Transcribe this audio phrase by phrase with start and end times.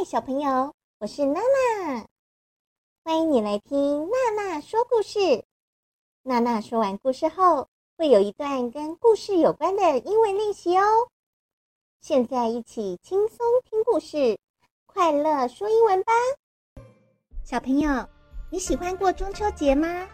[0.00, 2.06] 嗨，小朋友，我是娜娜，
[3.04, 5.44] 欢迎你来听娜娜说故事。
[6.22, 7.68] 娜娜说完故事后，
[7.98, 10.82] 会有一段跟故事有关的英文练习哦。
[12.00, 13.36] 现在一起轻松
[13.68, 14.38] 听故事，
[14.86, 16.12] 快乐说英文吧。
[17.44, 18.08] 小朋友，
[18.50, 20.08] 你喜欢过中秋节吗？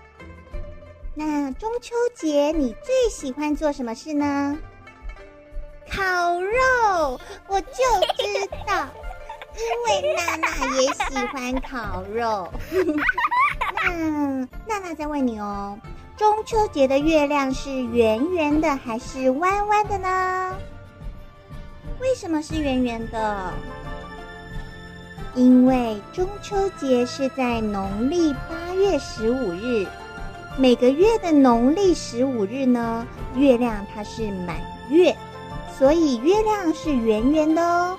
[1.14, 4.58] 那中秋节你最喜欢做什么事呢？
[5.88, 7.76] 烤肉，我就
[8.16, 8.88] 知道。
[9.56, 10.48] 因为娜娜
[10.80, 12.52] 也喜欢烤肉，
[13.84, 15.78] 那娜娜再问你哦，
[16.16, 20.54] 中秋节的月亮是圆圆的还是弯弯的呢？
[22.00, 23.52] 为什么是圆圆的？
[25.34, 29.86] 因为中秋节是在农历八月十五日，
[30.58, 34.56] 每个月的农历十五日呢，月亮它是满
[34.90, 35.16] 月，
[35.78, 37.98] 所以月亮是圆圆的哦。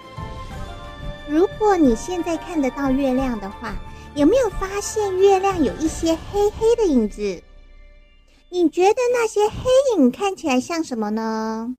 [1.30, 3.76] 如果你现在看得到月亮的话，
[4.16, 7.44] 有没有发现月亮有一些黑黑的影子？
[8.50, 11.76] 你觉得那些黑影看起来像什么呢？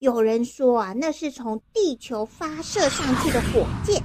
[0.00, 4.02] 有人说啊，那是从地球发射上去的火箭；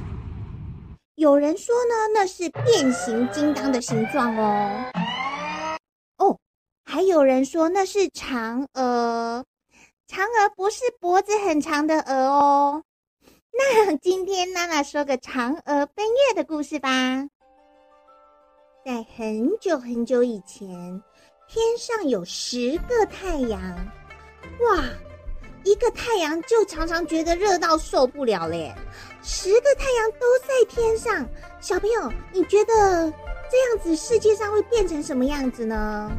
[1.15, 4.91] 有人说呢，那是变形金刚的形状哦。
[6.17, 6.37] 哦，
[6.83, 9.43] 还有人说那是嫦娥，
[10.07, 12.83] 嫦娥不是脖子很长的鹅哦。
[13.57, 16.89] 那 今天娜娜说个嫦娥奔月的故事吧。
[18.83, 20.67] 在很久很久以前，
[21.47, 23.61] 天上有十个太阳。
[24.59, 24.83] 哇，
[25.63, 28.73] 一个太阳就常常觉得热到受不了嘞。
[29.23, 31.25] 十个太阳都在天上，
[31.61, 33.11] 小朋友，你觉得
[33.49, 36.11] 这样子世界上会变成什么样子呢？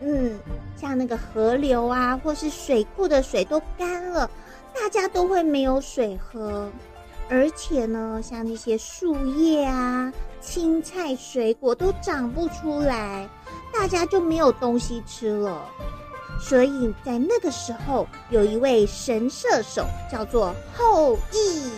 [0.00, 0.38] 嗯，
[0.76, 4.28] 像那个河流啊，或是水库的水都干了。
[4.74, 6.70] 大家都会没有水喝，
[7.28, 13.28] 而且呢，像那些树叶啊、青菜、水果都长不出来，
[13.72, 15.64] 大家就没有东西吃了。
[16.40, 21.70] 所以在那个时候，有一位神射手叫做后羿。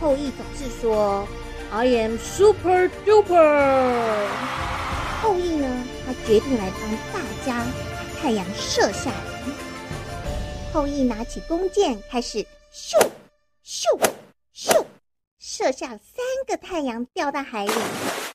[0.00, 1.26] 后羿总是说
[1.70, 4.26] ：“I am super duper。”
[5.22, 5.66] 后羿呢，
[6.04, 7.64] 他决定来帮大家
[7.94, 9.35] 把太阳射下来。
[10.76, 13.00] 后羿拿起弓箭，开始咻
[13.64, 13.98] 咻
[14.54, 14.84] 咻，
[15.38, 17.72] 射下三个太阳掉到海里。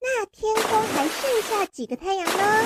[0.02, 2.64] 那天空还剩下几个太阳呢？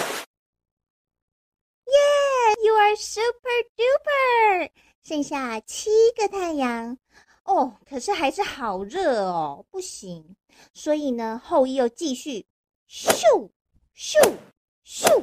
[1.88, 4.70] 耶，yeah, you are super duper！
[5.04, 6.98] 剩下七个太阳。
[7.44, 10.38] 哦，可是还是好热哦，不行。
[10.74, 12.46] 所以呢，后羿又继续
[12.90, 13.50] 咻
[13.94, 14.38] 咻
[14.86, 15.22] 咻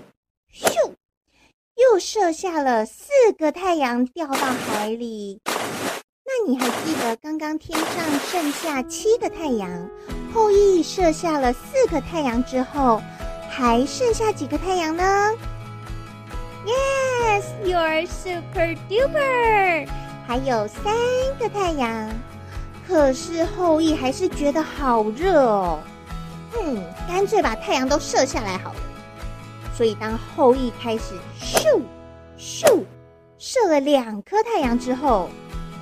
[0.53, 0.93] 咻。
[1.83, 5.41] 又射下了四个太阳掉到海里。
[6.25, 7.87] 那你还记得刚刚天上
[8.31, 9.69] 剩下七个太阳，
[10.33, 13.03] 后羿射下了四个太阳之后，
[13.51, 15.33] 还剩下几个太阳呢
[16.65, 19.89] ？Yes, you're super duper。
[20.29, 20.95] 还有三
[21.41, 22.11] 个太阳。
[22.87, 25.81] 可是后羿还是觉得好热哦。
[26.57, 28.77] 嗯，干脆把太阳都射下来好了。
[29.83, 31.83] 所以，当后羿开始咻
[32.39, 32.85] 咻
[33.37, 35.29] 射了两颗太阳之后，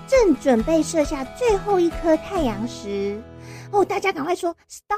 [0.08, 3.22] 正准备射下最后一颗太阳时，
[3.70, 4.96] 哦，大家赶快说 “stop”！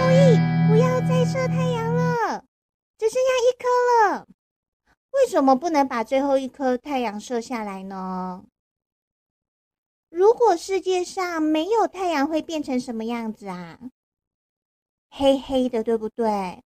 [0.00, 0.36] 后羿
[0.68, 2.44] 不要再射太阳了，
[2.98, 4.26] 只剩下一颗了。
[5.12, 8.42] 为什么不能把最后一颗太阳射下来呢？
[10.10, 13.78] 如果世界上没有太阳，会变成什么样子啊？
[15.08, 16.60] 黑黑的，对不对？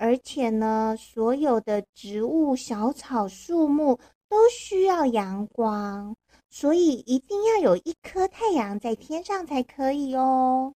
[0.00, 4.00] 而且呢，所有的植物、小草、树木
[4.30, 6.16] 都需要阳光，
[6.48, 10.72] 所以一定要有一颗太阳在天上才可以哦。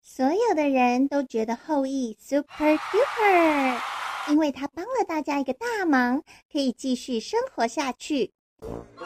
[0.00, 3.78] 所有的人都觉得后羿 super duper，
[4.28, 6.20] 因为他帮了大家一个大忙，
[6.50, 8.32] 可以继续生活下去。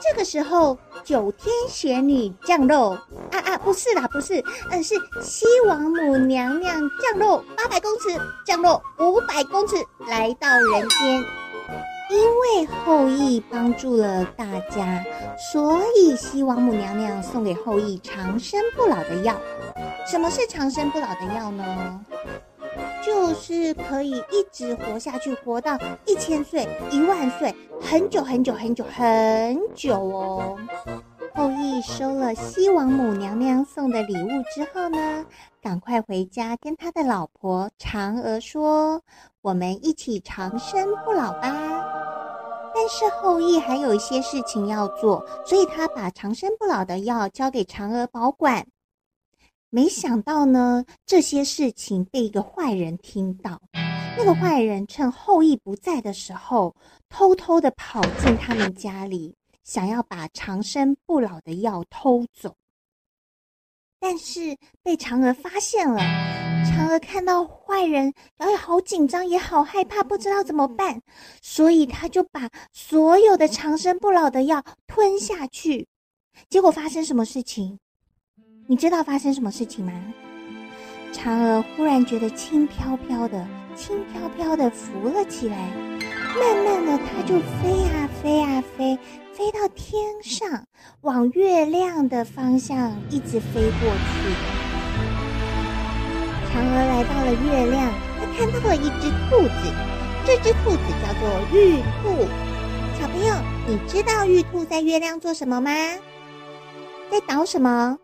[0.01, 2.91] 这个时候，九天玄女降落
[3.31, 9.77] 啊啊，不是啦，不是，嗯，是西王母娘娘降落八百公尺，降落五百公尺，
[10.07, 11.25] 来到人间。
[12.09, 15.05] 因为后羿帮助了大家，
[15.53, 19.35] 所以西王母娘娘送给后羿长生不老的药。
[20.07, 22.01] 什么是长生不老的药呢？
[23.05, 30.59] 就是可以一直活下去，活到一千岁、一万岁，很久很久很久很久哦。
[31.35, 35.27] 后羿收了西王母娘娘送的礼物之后呢，
[35.61, 39.03] 赶快回家跟他的老婆嫦娥说
[39.43, 41.53] ：“我们一起长生不老吧。”
[42.75, 48.67] 但是后羿还有一些事情要做，所以他把长生不老的药交给嫦娥保管。
[49.77, 53.61] 没想到呢，这些事情被一个坏人听到。
[54.17, 56.75] 那个坏人趁后羿不在的时候，
[57.11, 59.35] 偷偷的跑进他们家里，
[59.65, 62.55] 想要把长生不老的药偷走。
[64.01, 66.01] 但是被嫦娥发现了。
[66.65, 71.03] 嫦娥看到坏人，然后好紧张，也好害怕，不知道怎么办，
[71.43, 75.87] 所以他就把所有的长生不老的药吞下去。
[76.49, 77.79] 结果发生什么事情？
[78.69, 79.93] 你知道发生什么事情吗？
[81.13, 83.47] 嫦娥忽然觉得轻飘飘的，
[83.77, 85.57] 轻飘飘的浮了起来，
[86.35, 88.99] 慢慢的，它就飞啊飞啊飞，
[89.33, 90.67] 飞到天上，
[91.03, 94.35] 往月亮的方向一直飞过去。
[96.51, 99.73] 嫦娥来到了月亮，她看到了一只兔子，
[100.27, 102.27] 这只兔子叫做玉兔。
[102.99, 103.33] 小朋友，
[103.69, 105.71] 你知道玉兔在月亮做什么吗？
[107.09, 107.97] 在捣什么？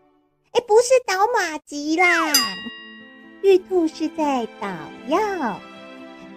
[0.53, 2.31] 哎，不是捣麻糬啦，
[3.41, 4.67] 玉兔是在捣
[5.07, 5.59] 药。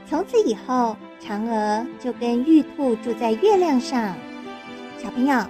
[0.09, 4.17] 从此以后，嫦娥就跟玉兔住在月亮上。
[5.03, 5.47] 小朋友，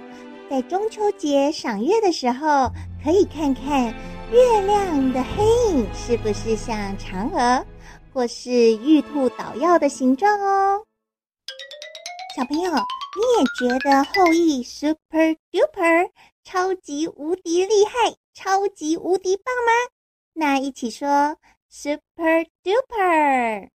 [0.49, 2.69] 在中秋节赏月的时候，
[3.01, 3.85] 可以看看
[4.33, 7.65] 月亮的黑影是不是像嫦娥
[8.13, 10.83] 或是玉兔捣药的形状哦。
[12.35, 16.09] 小朋友，你也觉得后羿 super duper？
[16.43, 19.71] 超级无敌厉害，超级无敌棒吗？
[20.33, 21.39] 那一起说
[21.69, 23.69] super duper。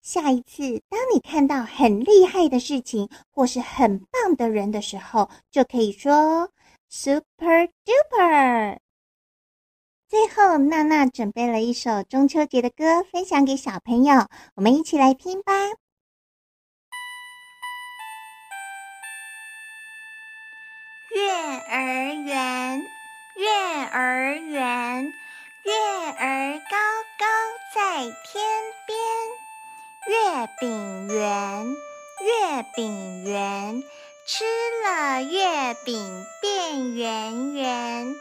[0.00, 6.50] 下一次，当你看到很厉害的事情或是很棒的人的时候，就可以说
[6.88, 8.78] super duper。
[10.08, 15.52] 最后，娜娜准备了一首中秋节的歌，分享给小朋友，我们一起来听吧。
[21.14, 21.30] 月
[21.70, 22.82] 儿圆，
[23.36, 23.48] 月
[23.90, 25.12] 儿圆，
[25.62, 25.72] 月
[26.18, 26.76] 儿高
[27.18, 27.26] 高
[27.74, 28.44] 在天
[28.86, 28.96] 边。
[30.06, 31.66] 月饼圆，
[32.20, 33.82] 月饼圆，
[34.26, 34.44] 吃
[34.84, 38.14] 了月饼变圆圆。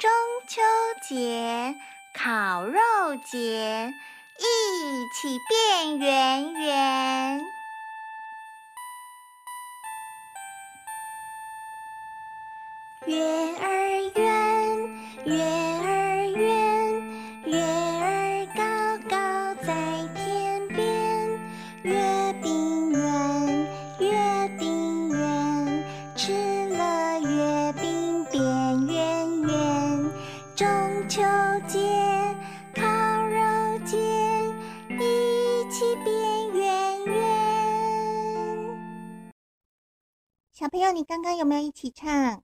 [0.00, 0.10] 中
[0.48, 0.62] 秋
[1.08, 1.74] 节，
[2.14, 2.80] 烤肉
[3.30, 3.92] 节，
[4.38, 4.44] 一
[5.20, 7.42] 起变圆圆。
[13.06, 13.22] 月
[13.60, 13.73] 儿，
[15.26, 17.02] 月儿圆，
[17.46, 18.62] 月儿高
[19.08, 19.72] 高在
[20.14, 20.76] 天边。
[21.82, 23.66] 月饼圆，
[24.00, 25.84] 月饼圆，
[26.14, 28.42] 吃了月饼变
[28.86, 30.12] 圆圆。
[30.54, 30.68] 中
[31.08, 31.22] 秋
[31.66, 31.78] 节，
[32.74, 32.82] 烤
[33.26, 33.96] 肉节，
[34.90, 37.14] 一起变圆圆。
[40.52, 42.42] 小朋友，你刚刚有没有一起唱？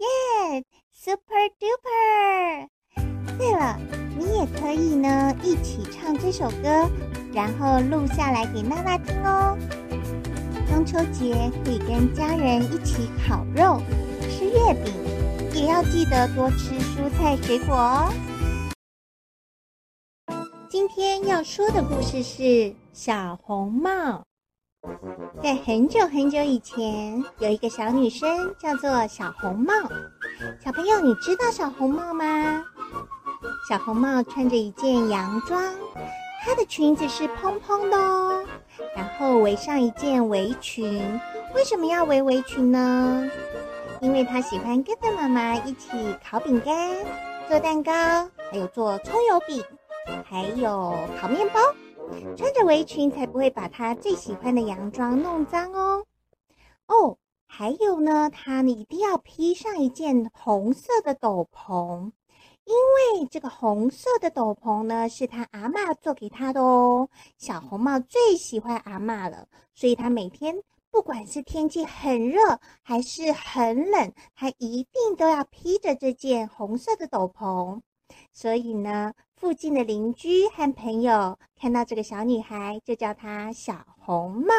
[0.00, 2.68] 耶、，super Duper！
[3.36, 3.78] 对了，
[4.16, 6.88] 你也可以呢一起唱这首歌，
[7.34, 9.58] 然后录下来给娜娜听哦。
[10.68, 13.82] 中秋节可以跟家人一起烤肉、
[14.30, 14.94] 吃月饼，
[15.54, 18.10] 也要记得多吃蔬菜水果哦。
[20.70, 24.22] 今天要说的故事是小红帽。
[25.42, 29.72] 在很久很久以前，有一个小女生叫做小红帽。
[30.62, 32.64] 小朋友，你知道小红帽吗？
[33.68, 35.62] 小红帽穿着一件洋装，
[36.44, 38.44] 她的裙子是蓬蓬的哦，
[38.96, 41.02] 然后围上一件围裙。
[41.54, 43.30] 为什么要围围裙呢？
[44.00, 45.88] 因为她喜欢跟着妈妈一起
[46.24, 46.90] 烤饼干、
[47.48, 47.92] 做蛋糕，
[48.50, 49.62] 还有做葱油饼，
[50.24, 51.60] 还有烤面包。
[52.36, 56.04] 穿着围裙才不会把她最喜欢的洋装弄脏哦。
[56.86, 62.12] 哦，还有呢，她一定要披上一件红色的斗篷，
[62.64, 67.08] 因为这个红色的斗篷呢是她阿嬷做给她的哦。
[67.38, 77.80] 小红帽最喜欢阿嬷了，所以她每天不管是天气很热还是很冷，她一定都要披着这件红色的斗篷。
[78.32, 84.52] 所以呢，附近的邻居和朋友看到这个小女孩，就叫她小红帽。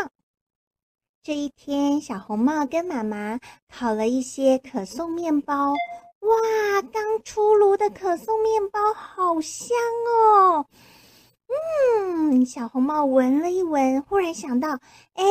[1.21, 5.73] 这一天，小红帽跟妈妈烤了一些可颂面包。
[5.73, 10.65] 哇，刚出炉的可颂面包好香哦！
[11.99, 14.79] 嗯，小红帽闻了一闻，忽然想到，
[15.13, 15.23] 哎，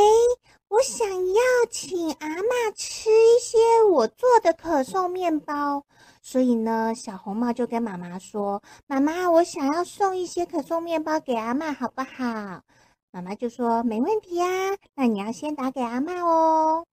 [0.69, 5.85] 我想要请阿嬷吃一些我做的可颂面包。
[6.23, 12.63] 所以呢，小红帽就跟妈妈说：“妈妈，我想要送一些可颂面包给阿妈，好不好？”
[13.11, 14.47] 妈妈就说：“没问题呀，
[14.95, 16.87] 那你要先打给阿妈哦。”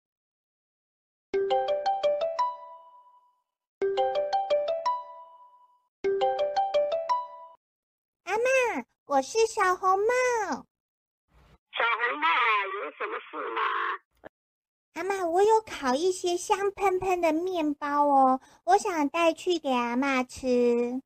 [8.23, 10.05] 阿妈，我是小红帽。
[11.73, 12.27] 小红帽，
[12.85, 13.61] 有什么事吗？
[14.95, 21.01] 阿妈，我有烤一些香喷喷的面包哦，我想带去给阿妈吃。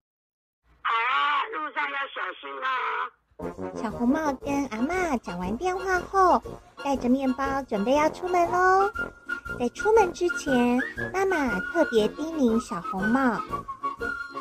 [0.83, 3.81] 好啊，路上要小心哦。
[3.81, 6.39] 小红帽跟阿妈讲完电话后，
[6.83, 8.91] 带着面包准备要出门喽。
[9.57, 10.79] 在出门之前，
[11.11, 13.41] 妈妈特别叮咛小红帽：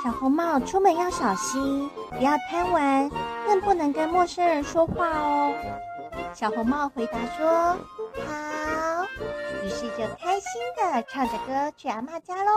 [0.04, 3.10] 小红帽出门要小心，不要贪玩，
[3.46, 5.54] 更不能跟陌生人说话哦。
[6.34, 7.48] 小红帽回答说
[8.28, 8.87] ：“好。”
[9.68, 12.50] 于是就开心的唱着歌去阿妈家喽。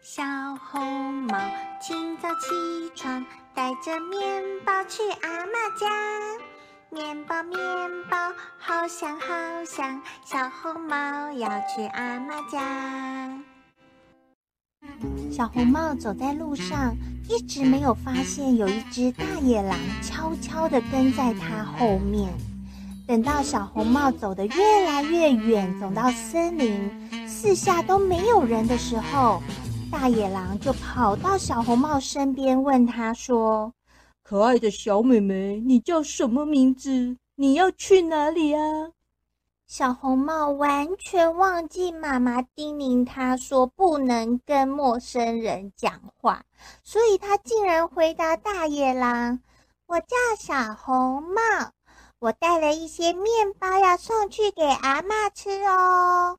[0.00, 0.24] 小
[0.56, 1.38] 红帽
[1.80, 3.24] 清早起床，
[3.54, 5.88] 带着面包去阿妈家。
[6.90, 7.58] 面包面
[8.10, 8.16] 包，
[8.58, 13.38] 好香好香，小红帽要去阿妈家。
[15.30, 16.96] 小红帽走在路上，
[17.28, 22.34] 一直没有发现有一只大野狼悄悄地跟在它后面。
[23.12, 29.42] 等到小红帽走得越来越远，走到森林，四下都没有人的时候，
[29.90, 33.70] 大野狼就跑到小红帽身边，问他说：
[34.22, 37.18] 可爱的小妹妹，你叫什么名字？
[37.34, 38.62] 你要去哪里啊？
[39.66, 46.42] 小红帽完全忘记妈妈叮咛他说不能跟陌生人讲话，
[46.82, 49.40] 所以他竟然回答大野狼
[49.84, 51.72] ：“我叫小红帽，
[52.22, 56.38] 我带了一些面包要送去给阿嬷吃哦。”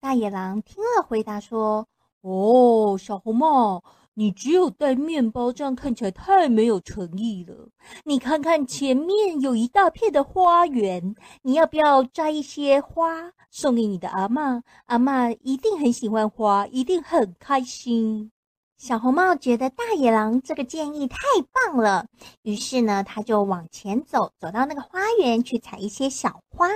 [0.00, 1.88] 大野狼听了，回答说
[2.20, 7.68] ：“哦，小红帽。”你只有带面包，这样看起来太没有诚意了。
[8.04, 14.60] 你看看前面有一大片的花园，你要不要摘一些花送给你的阿嬷？
[14.86, 18.32] 阿嬷一定很喜欢花，一定很开心。
[18.78, 21.18] 小红帽觉得大野狼这个建议太
[21.52, 22.06] 棒了，
[22.42, 26.68] 于是呢，他就往前走，走到那个花园去采一些小花。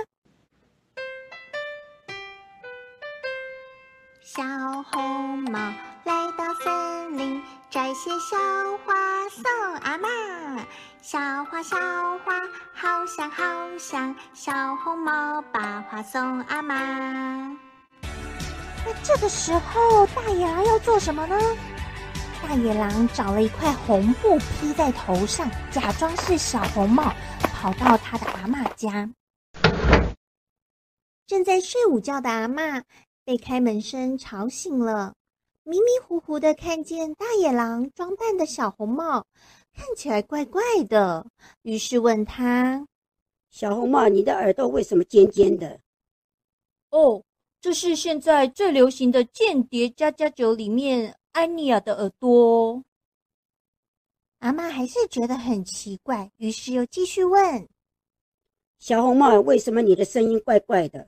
[4.21, 4.43] 小
[4.91, 5.57] 红帽
[6.03, 8.37] 来到森林，摘些小
[8.85, 10.09] 花送阿妈。
[11.01, 12.41] 小花小花，
[12.73, 13.43] 好香好
[13.79, 14.13] 香。
[14.33, 16.75] 小红帽把花送阿妈。
[18.85, 21.39] 那这个时候，大野狼要做什么呢？
[22.43, 29.09] 大野狼找了一块红布披在头上，假装是小红帽，跑到他的阿嬷家。
[31.25, 32.83] 正在睡午觉的阿嬷。
[33.25, 35.13] 被开门声吵醒了，
[35.63, 39.25] 迷迷糊糊的看见大野狼装扮的小红帽，
[39.73, 41.25] 看起来怪怪的，
[41.61, 42.85] 于是问他
[43.49, 45.79] ：“小红帽，你的耳朵为什么尖尖的
[46.91, 47.23] ？”“哦，
[47.61, 52.81] 这是现在最流行的间谍家家酒里面安妮亚的耳朵。”
[54.39, 57.67] 阿妈还是觉得很奇怪，于是又继续问
[58.79, 61.07] ：“小红帽，为什么你的声音怪怪的？”“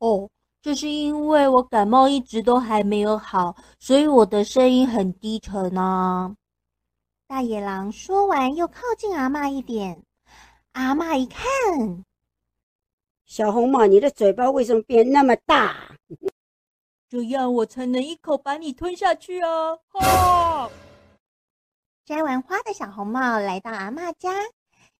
[0.00, 0.28] 哦。”
[0.60, 6.36] 这是因为我感冒一直都还没有好，所以我的声音很低沉呢。
[7.28, 10.02] 大野狼说完，又靠近阿嬷一点。
[10.72, 12.04] 阿嬷一看，
[13.24, 15.87] 小红帽，你的嘴巴为什么变那么大？
[17.08, 19.76] 这样我才能一口把你吞下去啊！
[19.88, 20.70] 哈！
[22.04, 24.30] 摘完花的小红帽来到阿嬷家，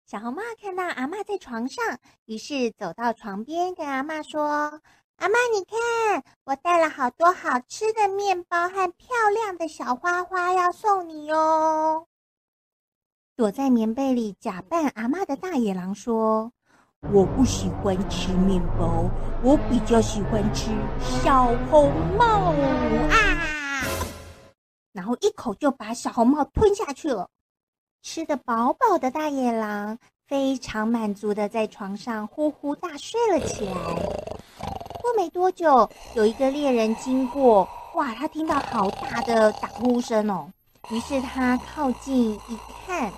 [0.07, 4.81] 小红帽看到阿嬷在床上，于是走到床边，跟阿嬷说。
[5.17, 12.07] 阿嬷，你看，我带了好多好吃的面包和漂亮的小花花要送你哟。
[13.37, 16.53] 躲在棉被里假扮阿嬷的大野狼说
[17.03, 19.05] ：“我不喜欢吃面包，
[19.43, 22.53] 我比较喜欢吃小红帽
[23.11, 23.39] 啊！”
[24.93, 27.29] 然后一口就把小红帽吞下去了。
[28.03, 33.75] 吃得饱饱的大野狼非常满足的在床上呼呼大睡了起来。
[35.01, 40.51] 过没多久，有一个猎人经过，哇，他听到好大的打呼声哦。
[40.91, 43.13] 于是他靠近一看，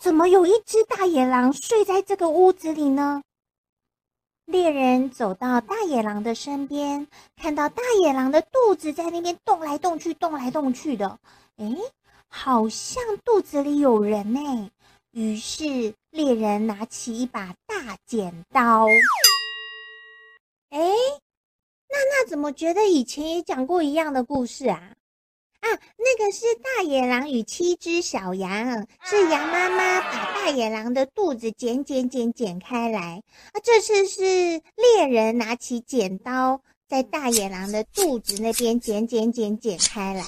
[0.00, 3.22] 怎么有一只大野狼睡在这个屋子里呢？
[4.46, 11.18] 猎人走到大野狼的身边，看到大野狼的肚子在那边动来动去，动来动去的，
[11.58, 11.76] 诶，
[12.28, 14.70] 好像肚子里有人呢。
[15.10, 18.86] 于是猎人拿起一把大剪刀。
[20.70, 24.94] 哎，娜娜怎么觉得以前也讲过一样的故事啊？
[25.60, 33.22] 啊，那个是大野狼与七只小羊，是羊妈妈把大野狼的肚子剪剪剪剪开来。
[33.52, 34.22] 啊，这次是
[34.76, 40.24] 猎人拿起剪刀在大野狼的肚子那边剪剪剪剪开来。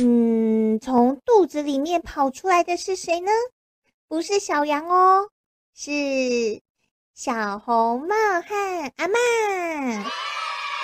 [0.00, 3.30] 嗯，从肚子里面跑出来的是谁呢？
[4.08, 5.30] 不是小羊哦，
[5.74, 6.60] 是
[7.14, 10.04] 小红帽和阿嬷。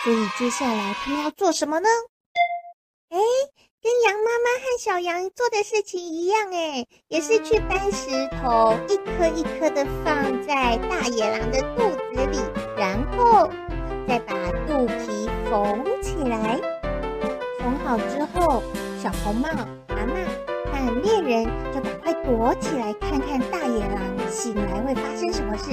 [0.05, 1.89] 所以接下来他们要做什么呢？
[3.13, 3.19] 哎，
[3.83, 8.09] 跟羊妈妈和小羊做的事情一样，哎，也是去搬石
[8.41, 12.39] 头，一颗一颗的放在大野狼的肚子里，
[12.75, 13.51] 然后
[14.09, 14.33] 再把
[14.67, 16.59] 肚皮缝起来。
[17.59, 18.63] 缝好之后，
[18.99, 19.47] 小红帽、
[19.89, 20.25] 阿嬷
[20.73, 24.01] 和猎人就赶快躲起来，看看大野狼
[24.31, 25.73] 醒来会发生什么事。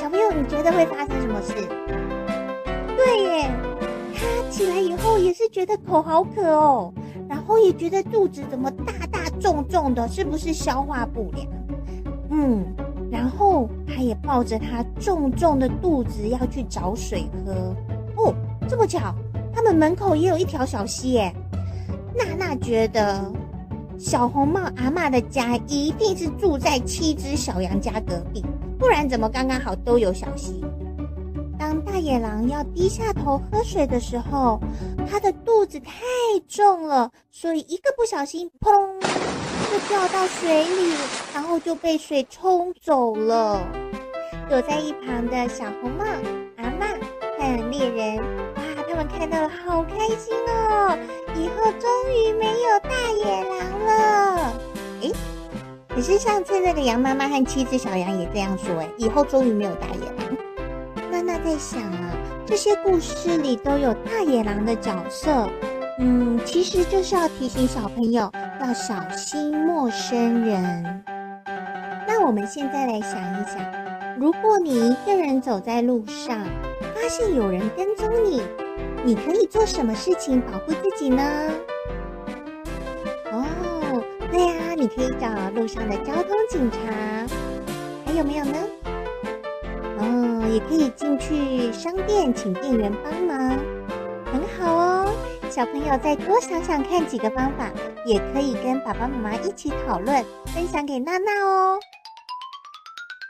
[0.00, 1.52] 小朋友，你觉得会发生什么事？
[2.96, 3.50] 对耶，
[4.16, 6.92] 他起来以后也是觉得口好渴哦，
[7.28, 11.46] 然后也觉得肚子怎么大大重重的，是不是消化不良？
[12.30, 12.64] 嗯，
[13.10, 17.52] 然后他也抱着他重重的肚子要去找水喝。
[18.16, 18.34] 哦，
[18.68, 19.14] 这么巧，
[19.52, 21.32] 他们门口也有一条小溪耶。
[22.14, 23.30] 娜娜觉得
[23.98, 28.44] 小红帽阿嬷的家一定是住在七只小羊家隔壁，
[28.78, 30.64] 不然怎么刚刚好都有小溪？
[31.96, 34.60] 大野狼要低下头喝水的时候，
[35.10, 35.94] 他的肚子太
[36.46, 40.94] 重了，所以一个不小心，砰，就掉到水里，
[41.32, 43.66] 然后就被水冲走了。
[44.46, 46.04] 躲在一旁的小红帽
[46.58, 47.00] 阿嬷
[47.38, 48.16] 和猎人。
[48.18, 50.98] 哇他们看到了，好开心哦！
[51.34, 54.52] 以后终于没有大野狼了。
[55.00, 55.12] 诶，
[55.88, 60.36] 可是上次那个羊妈妈和七只小羊也这样说，诶，以后终于没有大野狼。
[61.46, 62.10] 在想啊，
[62.44, 65.48] 这些故事里都有大野狼的角色，
[66.00, 68.28] 嗯，其实就是要提醒小朋友
[68.60, 71.04] 要小心陌生人。
[72.04, 73.64] 那我们现在来想一想，
[74.18, 76.36] 如果你一个人走在路上，
[76.80, 78.42] 发现有人跟踪你。
[79.04, 81.22] 你可以做什么事情保护自己呢？
[83.30, 86.78] 哦，对呀，你可以找路上的交通警察。
[88.04, 88.58] 还有没有呢？
[90.48, 93.50] 也可以进去商店请店员帮忙，
[94.26, 95.12] 很好哦。
[95.50, 97.72] 小朋友再多想想看几个方法，
[98.04, 101.78] 也可以跟爸爸妈妈一起讨论，分享给娜娜哦。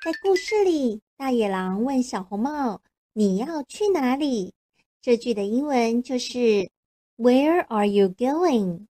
[0.05, 2.81] 在故事里，大野狼问小红帽
[3.13, 4.55] ：“你要去哪里？”
[5.03, 6.71] 这句的英文就是
[7.17, 8.87] Where are you going?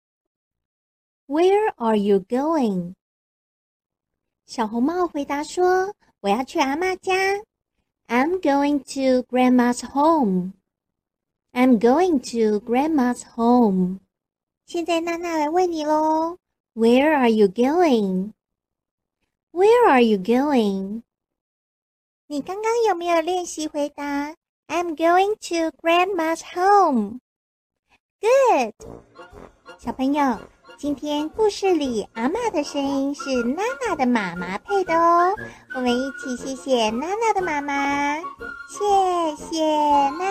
[1.26, 2.94] Where are you going?
[4.46, 7.14] 小红帽回答说：“我要去阿嬷家。
[8.09, 10.53] I'm going to Grandma's home.
[11.53, 13.99] I'm going to Grandma's home.”
[14.65, 16.37] 现在娜娜来问你喽：
[16.73, 18.33] Where are you going?
[19.51, 21.03] Where are you going?
[22.27, 24.35] 你刚刚有没有练习回答？
[24.67, 27.19] I'm going to Grandma's home.
[28.19, 28.73] Good，
[29.79, 30.39] 小朋友，
[30.80, 35.30] 今天故事里阿嬷的声音是娜娜的妈妈配的哦。
[35.74, 39.62] 我们一起谢谢娜娜的妈妈，谢谢
[40.12, 40.24] 娜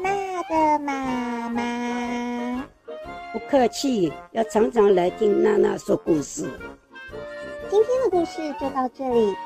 [0.00, 2.66] 娜的妈妈。
[3.34, 6.50] 不客气，要常常来听娜娜说故事。
[7.70, 9.36] 今天的故事就到这里，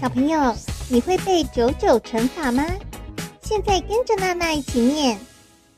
[0.00, 0.54] 小朋友。
[0.88, 2.64] 你会背九九乘法吗？
[3.42, 5.20] 现在跟着娜娜一起念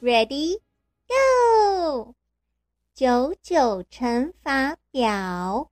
[0.00, 0.60] ，Ready
[1.08, 2.14] Go！
[2.98, 5.70] 九九乘法表：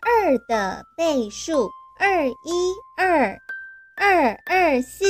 [0.00, 1.68] 二的倍数
[2.00, 2.32] 二一
[2.96, 3.38] 二，
[3.98, 5.04] 二二四，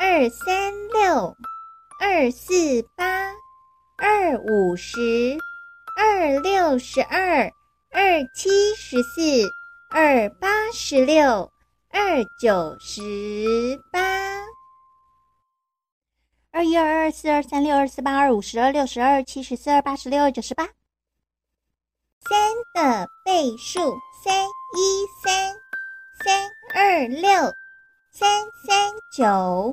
[0.00, 1.36] 二三六，
[2.00, 3.30] 二四八，
[3.98, 5.38] 二五十，
[5.96, 7.52] 二六十二，
[7.92, 9.20] 二七十四，
[9.92, 11.52] 二八十六。
[11.92, 14.39] 二九十八，
[16.52, 20.64] 二一二二四二三六二四八二五十二六十二七十四二八十六二九十八。
[22.28, 23.80] 三的倍数
[24.24, 25.54] 三一三，
[26.24, 27.30] 三二六，
[28.12, 29.70] 三三九，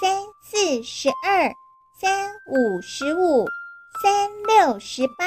[0.00, 1.52] 三四十二，
[2.00, 3.46] 三五十五，
[4.02, 5.24] 三六十八，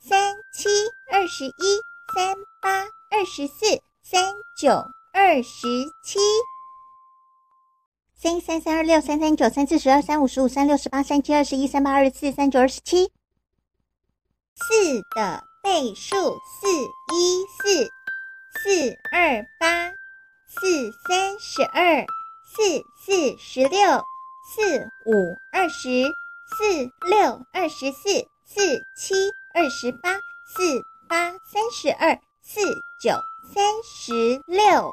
[0.00, 0.68] 三七
[1.10, 1.80] 二十一，
[2.14, 3.66] 三八二十四，
[4.02, 4.84] 三九。
[5.10, 5.66] 二十
[6.04, 6.18] 七，
[8.20, 13.12] 三一三三二六三三九三四十二三五十五三六十八三七二十一三八二十四三九二十七。
[14.56, 16.66] 四的倍数四
[17.14, 17.84] 一四，
[18.58, 19.92] 四二八，
[20.48, 22.04] 四三十二，
[22.56, 24.02] 四四十六，
[24.52, 25.14] 四五
[25.52, 26.02] 二十，
[26.58, 29.14] 四六二十四，四七
[29.54, 30.14] 二十八，
[30.56, 32.60] 四八三十二，四
[33.00, 33.12] 九
[33.54, 34.90] 三十六。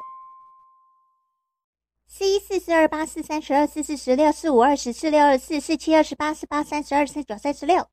[2.18, 7.86] 四一四四二八四三十二四四十六四五二十四六二四四七二十八四八三十二四九三十六。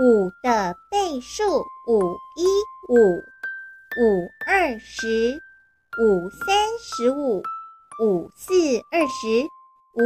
[0.00, 2.46] 五的倍数：五一
[2.88, 3.18] 五，
[4.00, 5.38] 五二十，
[6.00, 7.42] 五三十五，
[8.02, 8.54] 五四
[8.90, 9.44] 二十，
[9.92, 10.00] 五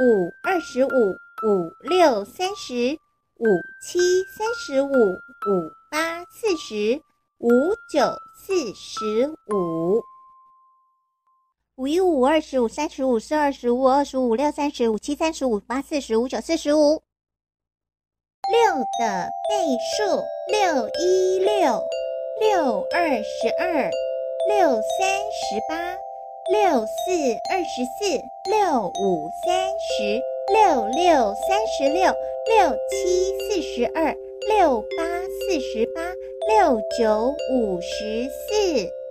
[0.00, 2.96] 五二十五，五六三十，
[3.40, 3.46] 五
[3.82, 7.02] 七三十五，五八四十，
[7.38, 10.00] 五九四十五。
[11.76, 17.02] 五一五二十五三十五四二十五二十五六三十五七三十五八四十五九四十五。
[18.50, 21.84] 六的倍数：六一六，
[22.40, 23.90] 六二十二，
[24.48, 25.76] 六三十八，
[26.50, 27.12] 六四
[27.50, 30.22] 二十四，六五三十，
[30.54, 32.10] 六六三十六，
[32.46, 34.16] 六七四十二，
[34.48, 36.00] 六八四十八，
[36.48, 39.05] 六九五十四。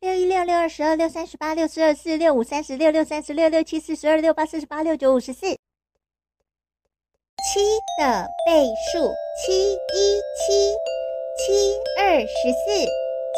[0.00, 5.40] 六一六六二十二，六三十八，六四二四，六五三十六，六三十六，六七四十二，六八四十八，六九五十四。
[7.44, 7.60] 七
[7.98, 9.12] 的倍数：
[9.44, 10.72] 七一七，
[11.36, 12.26] 七二十
[12.64, 12.86] 四，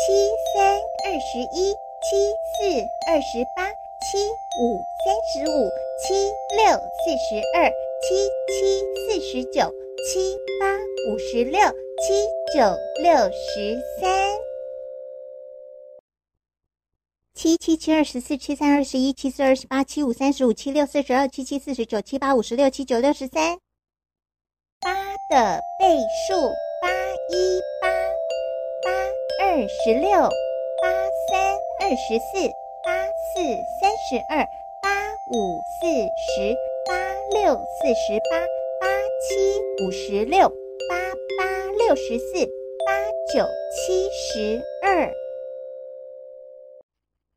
[0.07, 3.67] 七三二十一，七四二十八，
[4.07, 4.23] 七
[4.61, 5.69] 五三十五，
[6.07, 7.69] 七六四十二，
[8.07, 9.69] 七七四十九，
[10.07, 10.79] 七八
[11.11, 11.59] 五十六，
[12.07, 14.52] 七九六十三。
[17.43, 23.59] 七七七二十四，七三二十一，七四二十八，七五三十五，七六四十二，七七四十九，七八五十六，七九六十三。
[24.81, 24.95] 八
[25.29, 25.89] 的倍
[26.29, 26.39] 数：
[26.81, 26.89] 八
[27.35, 27.91] 一八，
[28.85, 28.93] 八
[29.45, 30.09] 二十六，
[30.81, 30.89] 八
[31.29, 32.49] 三二十四，
[32.85, 33.43] 八四
[33.81, 34.47] 三十二，
[34.81, 34.95] 八
[35.33, 36.55] 五四十，
[36.87, 36.95] 八
[37.35, 38.39] 六四十八，
[38.81, 38.87] 八
[39.27, 40.49] 七五十六，
[40.89, 40.95] 八
[41.41, 42.47] 八六十四，
[42.87, 43.03] 八
[43.35, 45.13] 九七十二。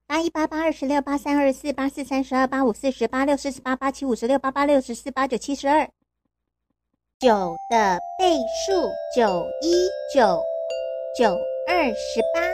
[0.08, 5.89] 八一八八二十六，八三二十四，八四三十二，八五四十，八六四十八，八七五十六，八八六十四，八九七十二。
[7.20, 8.72] 九的倍数：
[9.15, 10.44] 九一九，
[11.18, 11.36] 九
[11.68, 12.54] 二十八，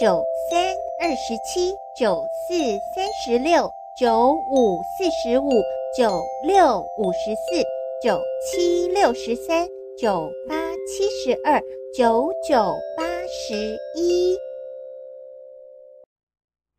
[0.00, 2.56] 九三二十七，九四
[2.94, 3.70] 三十六，
[4.00, 5.50] 九五四十五，
[5.94, 7.62] 九六五十四，
[8.02, 9.68] 九七六十三，
[10.00, 11.60] 九八七十二，
[11.94, 14.47] 九九八十一。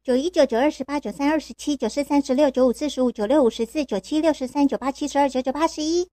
[0.09, 6.09] 九一九九二十八，九三二十七，九四三十六，九五四十五，九六五十四，九七六十三，九八七十二，九九八十一。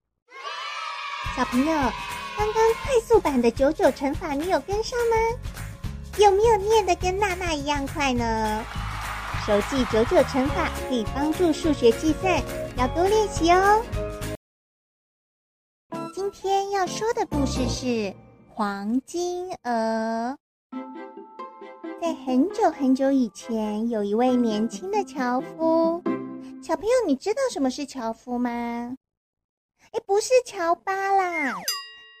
[1.35, 5.15] 小朋友，刚刚快速版的九九乘法你有跟上吗？
[6.19, 8.63] 有没有念得跟娜娜一样快呢？
[9.47, 12.39] 熟记九九乘法可以帮助数学计算，
[12.77, 13.83] 要多练习哦。
[16.13, 18.13] 今天要说的故事是
[18.47, 20.37] 黄金鹅。
[21.99, 26.01] 在很久很久以前，有一位年轻的樵夫。
[26.61, 28.95] 小朋友，你知道什么是樵夫吗？
[29.91, 31.55] 哎，不是乔巴啦，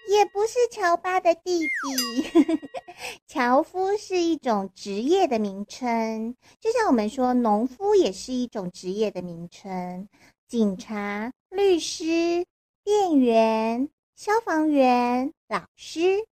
[0.09, 1.67] 也不是乔巴的弟弟。
[3.27, 10.09] 樵夫是一种职业的名称，就像我们说农夫也是一种职业的名称。
[10.47, 12.45] 警察、律师、
[12.83, 16.25] 店员、消防员、老师。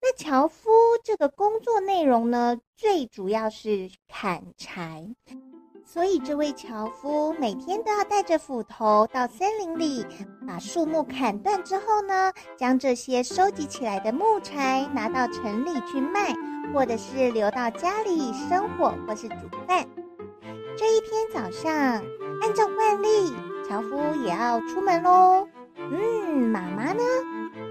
[0.00, 0.70] 那樵夫
[1.04, 5.06] 这个工作内容呢，最主要是砍柴，
[5.84, 10.06] 所以这位樵夫每天都要带着斧头到森林里，
[10.46, 16.34] 把树木砍断之后呢，将这些收集起来的木柴拿到城里去卖，
[16.72, 19.86] 或者是留到家里生火或是煮饭。
[20.76, 21.72] 这一天早上，
[22.40, 23.32] 按照惯例，
[23.68, 25.46] 樵夫也要出门喽。
[25.76, 27.02] 嗯，妈妈呢？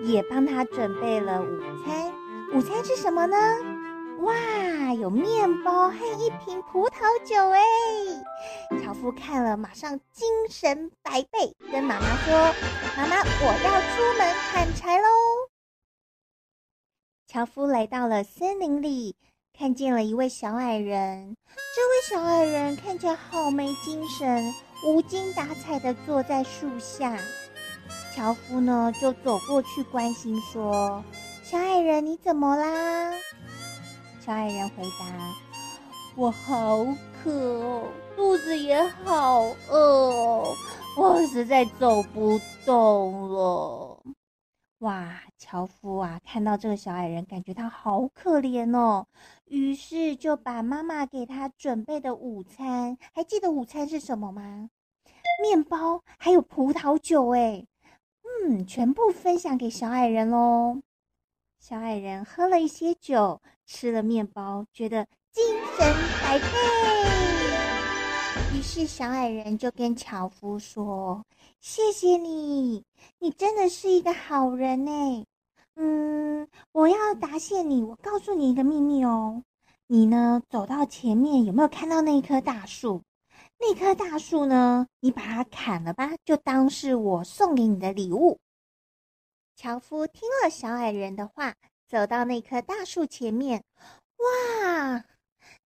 [0.03, 2.11] 也帮他准备了午餐。
[2.53, 3.37] 午餐是什么呢？
[4.21, 7.61] 哇，有面包和一瓶葡萄酒哎！
[8.83, 12.53] 樵夫看了，马上精神百倍，跟妈妈说
[12.95, 15.07] ：“妈妈，我要出门砍柴喽！”
[17.25, 19.15] 樵夫来到了森林里，
[19.57, 21.35] 看见了一位小矮人。
[21.73, 24.53] 这位小矮人看起来好没精神，
[24.85, 27.17] 无精打采的坐在树下。
[28.15, 31.03] 樵夫呢，就走过去关心说
[31.43, 33.13] ：“小矮人，你怎么啦？”
[34.19, 35.33] 小矮人回答
[36.15, 36.77] ：“我好
[37.23, 40.55] 渴哦，肚子也好饿哦，
[40.97, 43.97] 我实在走不动了。”
[44.79, 49.07] 哇，樵夫啊，看到这个小矮人，感觉他好可怜哦，
[49.45, 54.69] 于是就把妈妈给他准备的午餐，还记得午餐是什么吗？
[55.41, 57.65] 面包还有葡萄酒，哎。
[58.43, 60.81] 嗯，全部分享给小矮人喽。
[61.59, 65.43] 小矮人喝了一些酒，吃了面包，觉得精
[65.77, 66.45] 神百倍。
[68.57, 71.23] 于是小矮人就跟樵夫说
[71.61, 72.83] ：“谢谢你，
[73.19, 75.25] 你真的是一个好人呢。
[75.75, 79.43] 嗯，我要答谢你，我告诉你一个秘密哦。
[79.85, 83.03] 你呢，走到前面，有没有看到那一棵大树？
[83.61, 88.39] 那棵大树呢，你把它砍了吧，就当是我送给你的礼物。”
[89.55, 91.53] 樵夫听了小矮人的话，
[91.87, 93.63] 走到那棵大树前面。
[94.17, 95.05] 哇，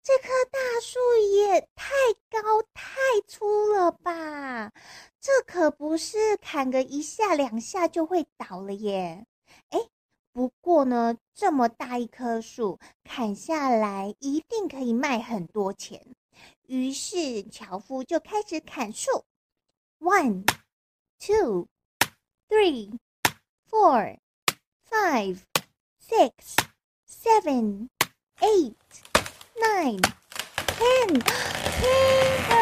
[0.03, 0.99] 这棵大树
[1.33, 1.93] 也太
[2.29, 2.91] 高太
[3.27, 4.73] 粗了吧！
[5.21, 9.25] 这可不是砍个一下两下就会倒了耶。
[9.69, 9.79] 哎，
[10.33, 16.05] 不过呢，这么大一棵树砍下来一定可以卖很多钱。
[16.67, 19.25] 于是樵夫就开始砍树
[19.99, 20.43] ，one,
[21.19, 21.67] two,
[22.49, 22.97] three。
[23.67, 24.19] Four,
[24.89, 25.39] five,
[25.99, 26.31] six,
[27.09, 27.89] seven,
[28.39, 28.75] eight,
[29.59, 29.99] nine,
[30.79, 31.19] ten.
[31.81, 32.55] Timber！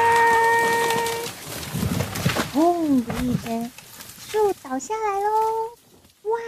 [2.52, 3.72] 砰的一声，
[4.18, 5.78] 树倒下来喽！
[6.24, 6.40] 哇，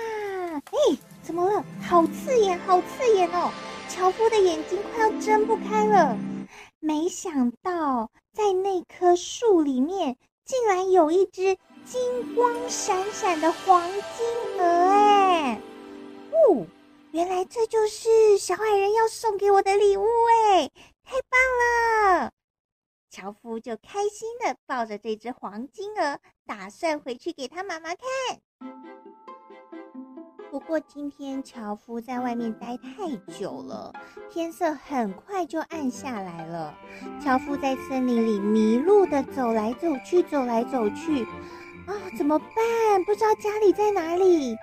[0.72, 1.64] 哎，怎么了？
[1.88, 3.52] 好刺眼，好刺眼哦！
[3.88, 6.18] 樵夫的眼睛快要睁不开了。
[6.86, 11.58] 没想到，在那棵树里面，竟然有一只。
[11.84, 15.62] 金光闪闪的黄金鹅，哎，
[16.32, 16.66] 哦，
[17.12, 20.68] 原来这就是小矮人要送给我的礼物，哎，
[21.04, 22.32] 太棒了！
[23.12, 28.42] 樵夫就开心的抱着这只黄金鹅，打算回去给他妈妈看。
[30.52, 33.94] 不过今天樵夫在外面待太久了，
[34.32, 36.74] 天色很快就暗下来了。
[37.22, 41.24] 樵夫在森林里迷路的走来走去，走来走去。
[41.86, 43.04] 啊、哦，怎么办？
[43.06, 44.56] 不知道家里在哪里。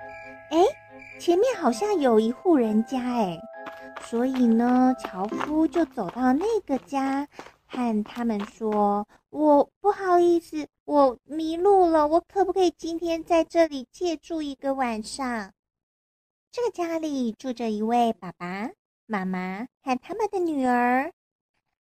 [0.51, 0.64] 哎，
[1.21, 3.38] 前面好像有一户人家哎，
[4.01, 7.29] 所以呢，樵夫就走到那个家，
[7.66, 15.53] 和他们说：“我不好意思，我迷路了，我可不可以今天在这里借住一个晚上？”
[16.55, 18.71] 这个家里住着一位爸爸
[19.07, 21.11] 妈妈和他们的女儿。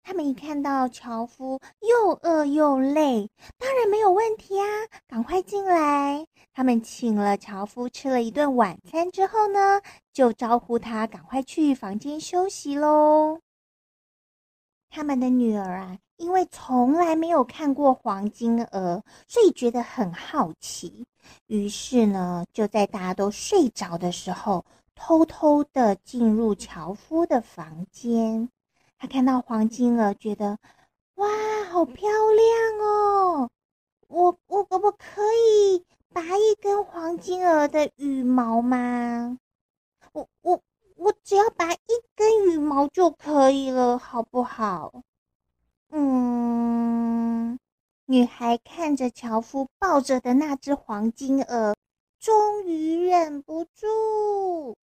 [0.04, 4.68] 他们一看到樵夫又饿又累，当然没有问题啊！
[5.08, 6.28] 赶快进来。
[6.54, 13.40] 他们请了樵夫吃了一顿晚餐之后呢，就招呼他赶快去房间休息喽。
[14.90, 21.06] 他们的女儿啊，因为从来没有看过黄金鹅，所以觉得很好奇。
[21.48, 28.50] 于是呢，就在大家都睡着的时候，偷偷的进入樵夫的房间。
[28.98, 30.58] 他看到黄金鹅，觉得
[31.16, 31.28] 哇，
[31.72, 33.50] 好漂亮哦！
[34.08, 39.38] 我我可不可以拔一根黄金鹅的羽毛吗？
[40.14, 40.62] 我我
[40.96, 41.78] 我只要拔一
[42.16, 45.04] 根羽毛就可以了，好不好？
[45.92, 47.17] 嗯，
[48.10, 51.76] 女孩看着樵夫抱着的那只黄金鹅，
[52.22, 54.78] 终于忍不住。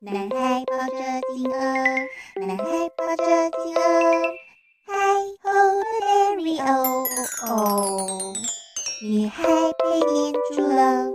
[0.00, 0.94] 男孩抱着
[1.34, 1.60] 金鹅，
[2.36, 3.82] 男孩抱着金鹅，
[4.86, 4.94] 嗨
[5.42, 7.04] 吼的 Larry 哦
[7.46, 8.32] 哦，
[9.02, 11.12] 女孩被黏住了。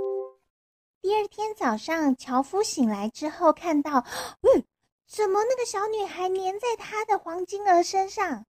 [1.02, 4.06] 第二天早上，樵夫醒来之后，看到，
[4.42, 4.64] 嗯，
[5.08, 8.46] 怎么那个小女孩粘在他的黄金鹅身上？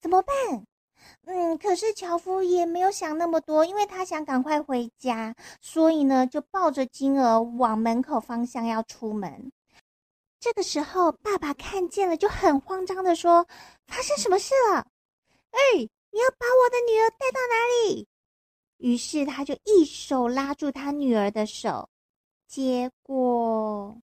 [0.00, 0.34] 怎么办？
[1.26, 9.52] 嗯，可是樵夫也没有想那么多，因为他想赶快回家，所以呢，就抱着金鹅往门口方向要出门。
[10.40, 13.46] 这个时候，爸爸看见了，就很慌张地说
[13.86, 14.86] ：“发生什么事了？
[15.50, 18.08] 哎，你要把我的女儿带到哪里？”
[18.78, 21.88] 于是他就一手拉住他女儿的手，
[22.48, 23.98] 结果，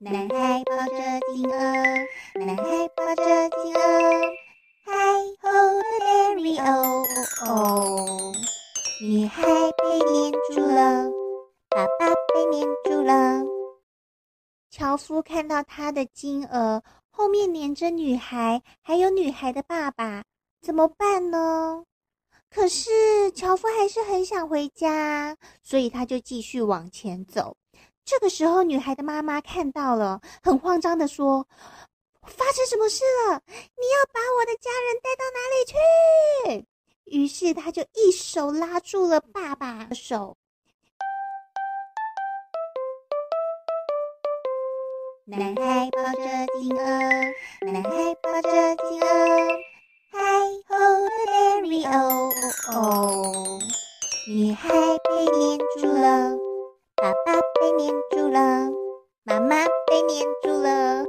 [0.00, 0.94] 男孩抱着
[1.32, 1.58] 金鹅，
[2.46, 3.82] 男孩抱着金鹅，
[4.84, 4.92] 嗨
[5.42, 7.04] 吼的 Larry 哦
[7.44, 8.32] 哦，
[9.02, 11.10] 女孩被黏住了。
[11.70, 13.42] 爸爸被黏住了。
[14.70, 20.22] 樵夫看到他的金鹅后面黏着女孩，还有女孩的爸爸，
[20.62, 21.82] 怎么办呢？
[22.48, 27.56] 可是樵夫还是很想回家，所以他就继续往前走。
[28.08, 31.46] 这个时候，女孩的妈妈看到了，很慌张地说
[32.24, 33.42] ：“发生什么事了？
[33.46, 36.64] 你要把我的家人带到哪里去？”
[37.04, 40.38] 于是他就一手拉住了爸爸的手。
[45.26, 46.22] 男孩抱着
[46.58, 46.88] 金鹅，
[47.70, 48.50] 男孩抱着
[48.88, 49.08] 金鹅，
[50.10, 50.18] 嗨
[50.66, 52.32] 吼的 Larry 哦
[52.72, 53.60] 哦，
[54.26, 56.34] 女孩被黏住了，
[57.00, 58.68] 爸爸被粘住了
[59.22, 61.04] 妈妈被黏住了。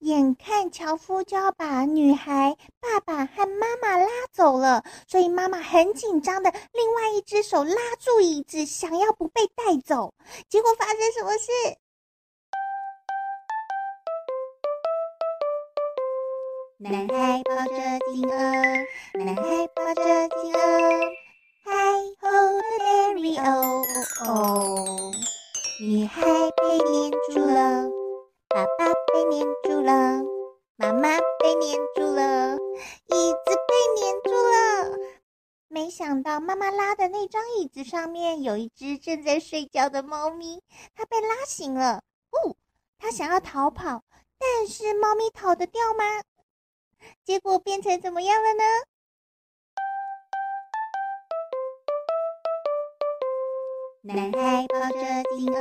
[0.00, 10.12] 眼看樵夫就要把女孩、爸爸和妈妈拉走了，所以妈妈很紧张的，另外一只手拉住椅子，想要不被带走。
[10.50, 11.50] 结果发生什么事？
[16.78, 17.72] 男孩抱着
[18.12, 18.40] 金鹅，
[19.24, 20.60] 男孩抱着金鹅，
[24.24, 25.12] 哦，
[25.80, 27.90] 女孩被黏住了，
[28.48, 30.22] 爸爸被黏住了，
[30.76, 34.98] 妈妈被黏住了，椅子被黏住了。
[35.68, 40.62] 没想到妈妈拉的那张椅子上面有一只正在睡觉的猫咪，
[40.94, 42.02] 它被拉醒了。
[42.30, 42.56] 哦，
[42.98, 44.04] 它想要逃跑，
[44.38, 46.04] 但是猫咪逃得掉吗？
[47.24, 48.62] 结果变成怎么样了呢？
[54.04, 54.98] 男孩抱着
[55.36, 55.60] 金鹅，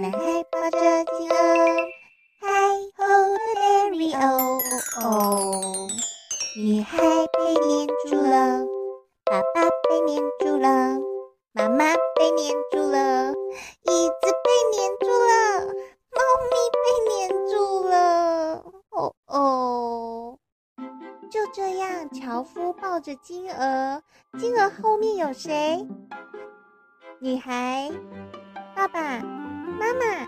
[0.00, 1.36] 男孩抱着金鹅，
[2.40, 2.48] 嗨
[2.96, 4.58] 吼的 Larry 哦
[5.00, 5.86] 哦，
[6.56, 8.66] 女孩被黏住了，
[9.24, 10.98] 爸爸被黏住了，
[11.52, 15.64] 妈妈被黏住了，椅子被黏住了，
[16.10, 20.38] 猫咪被黏住了，哦哦。
[21.30, 24.02] 就这样，樵夫抱着金鹅，
[24.40, 25.86] 金鹅后面有谁？
[27.24, 27.90] 女孩、
[28.76, 30.26] 爸爸、妈妈、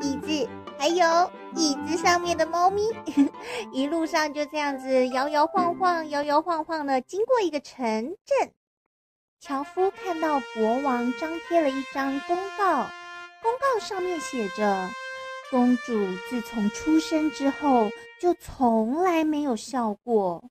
[0.00, 2.82] 椅子，还有椅子上面的猫咪，
[3.70, 8.52] 一路上就这样子摇摇晃晃、摇摇晃晃的经过一个城镇。
[9.38, 12.84] 樵夫看到国王张贴了一张公告，
[13.40, 14.90] 公告上面写着：
[15.52, 15.92] 公主
[16.28, 17.88] 自从出生之后
[18.20, 20.42] 就从来没有笑过。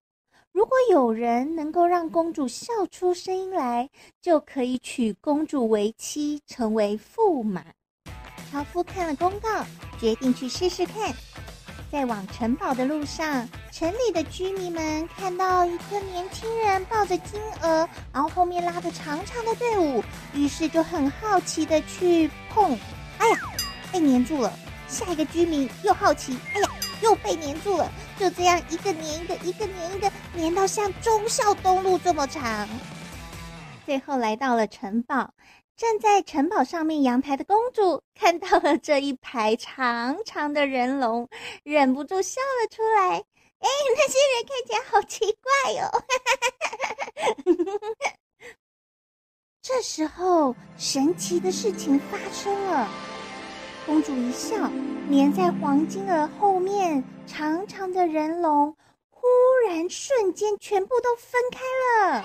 [0.53, 3.89] 如果有人能够让公主笑出声音来，
[4.21, 7.63] 就可以娶公主为妻，成为驸马。
[8.51, 9.63] 樵夫看了公告，
[9.97, 11.13] 决定去试试看。
[11.89, 22.77] 在往城堡的路上，城里的居民们看到一个年轻人抱着金鹅，然后后面拉着长长的队伍，于是就很好奇的去碰。
[23.19, 23.37] 哎呀，
[23.89, 24.51] 被黏住了！
[24.89, 26.69] 下一个居民又好奇，哎呀。
[27.01, 32.67] 又被黏住了，就这样一个黏一个，一个黏一个，黏到像忠孝东路这么长。
[33.85, 35.33] 最后来到了城堡，
[35.75, 41.27] 站在城堡上面阳台的公主看到了这一排长长的人龙，
[41.63, 43.23] 忍不住笑了出来。
[43.59, 45.87] 哎，那些人看起来好奇怪哟！
[49.61, 52.89] 这时候，神奇的事情发生了。
[53.85, 54.69] 公主一笑，
[55.07, 58.75] 黏在黄金鹅后面长长的人龙，
[59.09, 59.27] 忽
[59.67, 62.23] 然瞬间全部都分开了。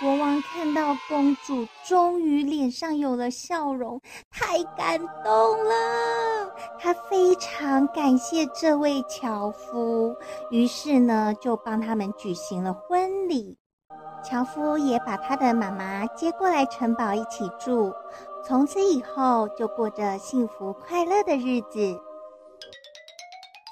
[0.00, 4.00] 国王看到公主终于脸上有了笑容，
[4.30, 6.54] 太感动了。
[6.78, 10.14] 他非常感谢这位樵夫，
[10.50, 13.56] 于是呢，就帮他们举行了婚礼。
[14.22, 17.92] 樵夫也把他的妈妈接过来城堡一起住。
[18.46, 21.98] 从此以后，就过着幸福快乐的日子。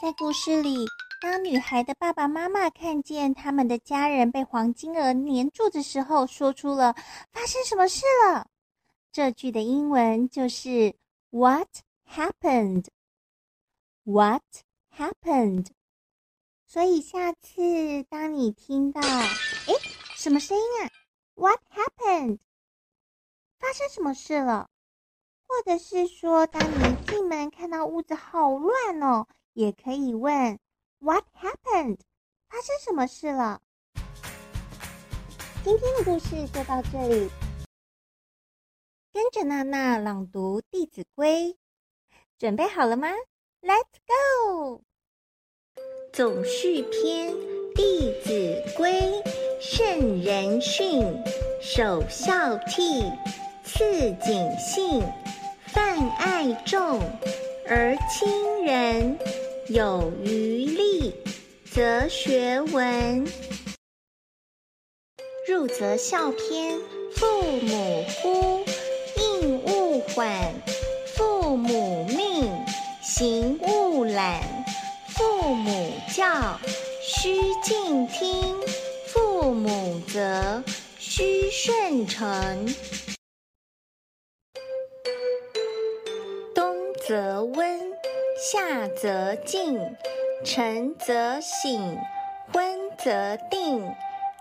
[0.00, 0.86] 在故事里，
[1.20, 6.94] 当女孩的爸爸妈妈看见他们的家人被黄金鹅黏住的时候，说出了
[7.30, 8.46] “发生什么事了”。
[9.12, 10.94] 这句的英文就是
[11.28, 11.68] “What
[12.10, 12.86] happened?
[14.04, 14.42] What
[14.96, 15.66] happened?”
[16.66, 19.02] 所以下次当你听到
[19.68, 19.74] “诶，
[20.16, 20.88] 什么声音啊
[21.34, 22.38] ？”“What happened?”
[23.62, 24.68] 发生什么事了？
[25.46, 30.58] 或者是说，当你进门看到屋子好乱哦，也可以问
[30.98, 32.00] What happened？
[32.48, 33.62] 发生什么事了？
[35.62, 37.30] 今天的故事就到这里，
[39.12, 41.56] 跟着娜娜朗读《弟子规》，
[42.36, 43.10] 准备好了吗
[43.60, 44.82] ？Let's go！
[46.12, 47.32] 总序篇
[47.74, 48.90] 《弟子规》，
[49.60, 51.00] 圣人训，
[51.62, 53.16] 首孝悌。
[53.64, 55.02] 次谨信，
[55.66, 57.00] 泛爱众，
[57.68, 59.18] 而亲仁。
[59.68, 61.14] 有余力，
[61.70, 63.26] 则学文。
[65.48, 66.78] 入则孝篇，
[67.14, 68.64] 父母呼，
[69.16, 70.52] 应勿缓；
[71.14, 72.50] 父母命，
[73.02, 74.40] 行勿懒；
[75.08, 76.58] 父母教，
[77.00, 78.54] 须敬听；
[79.06, 80.62] 父母责，
[80.98, 82.66] 须顺承。
[87.04, 87.92] 则温，
[88.36, 89.96] 夏则静，
[90.44, 91.98] 晨则省，
[92.52, 93.92] 昏则定。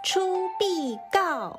[0.03, 1.57] 出必告，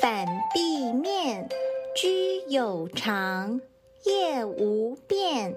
[0.00, 1.48] 反必面，
[1.96, 3.60] 居有常，
[4.04, 5.56] 业无变。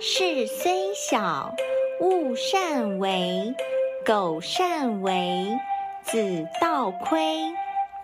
[0.00, 1.54] 事虽小，
[2.00, 3.54] 勿擅为。
[4.04, 5.56] 苟擅为，
[6.02, 7.52] 子道亏。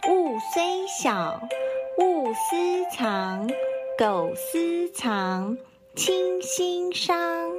[0.09, 1.41] 物虽小，
[1.99, 3.49] 勿私藏。
[3.97, 5.57] 苟私藏，
[5.95, 7.53] 亲心伤。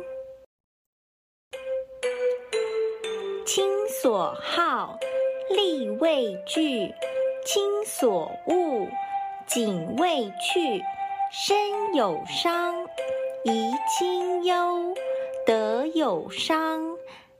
[3.45, 4.99] 亲所好，
[5.49, 6.93] 力为具；
[7.45, 8.89] 亲所恶，
[9.47, 10.83] 谨为去。
[11.31, 12.85] 身有伤，
[13.45, 14.93] 贻亲忧；
[15.45, 16.97] 德有伤，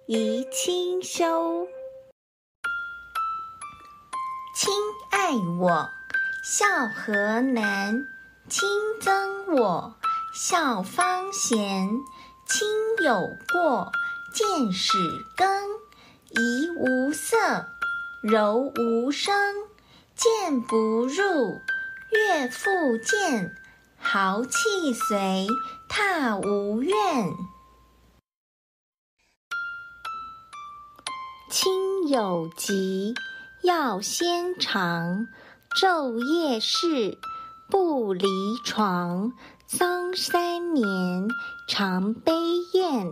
[0.08, 1.68] 贻亲羞。
[4.56, 4.74] 亲
[5.12, 5.89] 爱我，
[6.48, 8.06] 孝何难；
[8.48, 8.70] 亲
[9.02, 9.96] 憎我，
[10.32, 11.89] 孝方贤。
[12.46, 12.68] 亲
[13.04, 13.91] 有过，
[14.32, 14.96] 谏使
[15.36, 15.48] 更。
[16.30, 17.36] 怡无色，
[18.22, 19.34] 柔无声，
[20.16, 20.76] 谏不
[21.08, 21.60] 入，
[22.12, 22.70] 悦复
[23.00, 23.52] 谏，
[23.98, 25.48] 号泣随，
[25.89, 26.93] 挞无怨。
[31.50, 33.16] 亲有疾，
[33.64, 35.28] 要先尝，
[35.76, 37.17] 昼夜侍，
[37.69, 38.28] 不离
[38.63, 39.34] 床。
[39.67, 41.28] 丧三年，
[41.67, 42.32] 常悲
[42.73, 43.11] 咽，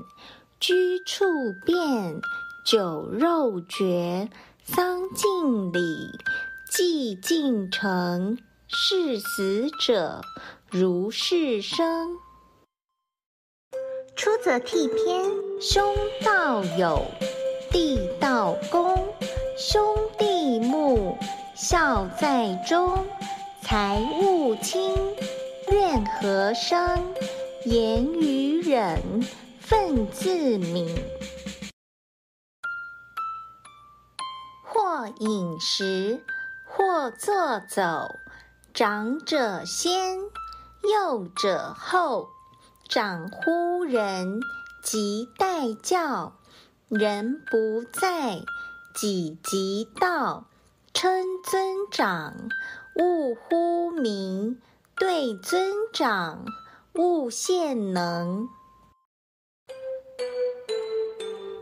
[0.62, 1.26] 居处
[1.66, 2.22] 变。
[2.66, 4.30] 酒肉绝，
[4.64, 5.80] 丧尽礼，
[6.72, 8.38] 祭尽诚。
[8.68, 10.22] 视死者
[10.72, 12.18] 如视生。
[14.16, 15.94] 出则悌篇，兄
[16.24, 17.06] 道友，
[17.70, 19.14] 弟道恭，
[19.58, 19.84] 兄
[20.18, 20.26] 弟，
[21.64, 23.08] 孝在中。
[23.62, 24.94] 财物轻，
[25.72, 27.16] 怨何生？
[27.64, 29.02] 言语忍，
[29.70, 30.94] 忿自泯。
[34.62, 36.22] 或饮食，
[36.68, 38.10] 或坐走，
[38.74, 40.20] 长者先，
[40.84, 42.28] 幼者后。
[42.90, 44.42] 长呼人，
[44.84, 46.34] 即代叫；
[46.90, 48.42] 人不在，
[48.94, 50.44] 己即到。
[50.94, 52.50] 称尊长，
[52.96, 54.58] 勿呼名；
[54.96, 56.46] 对尊长，
[56.94, 58.48] 勿献能。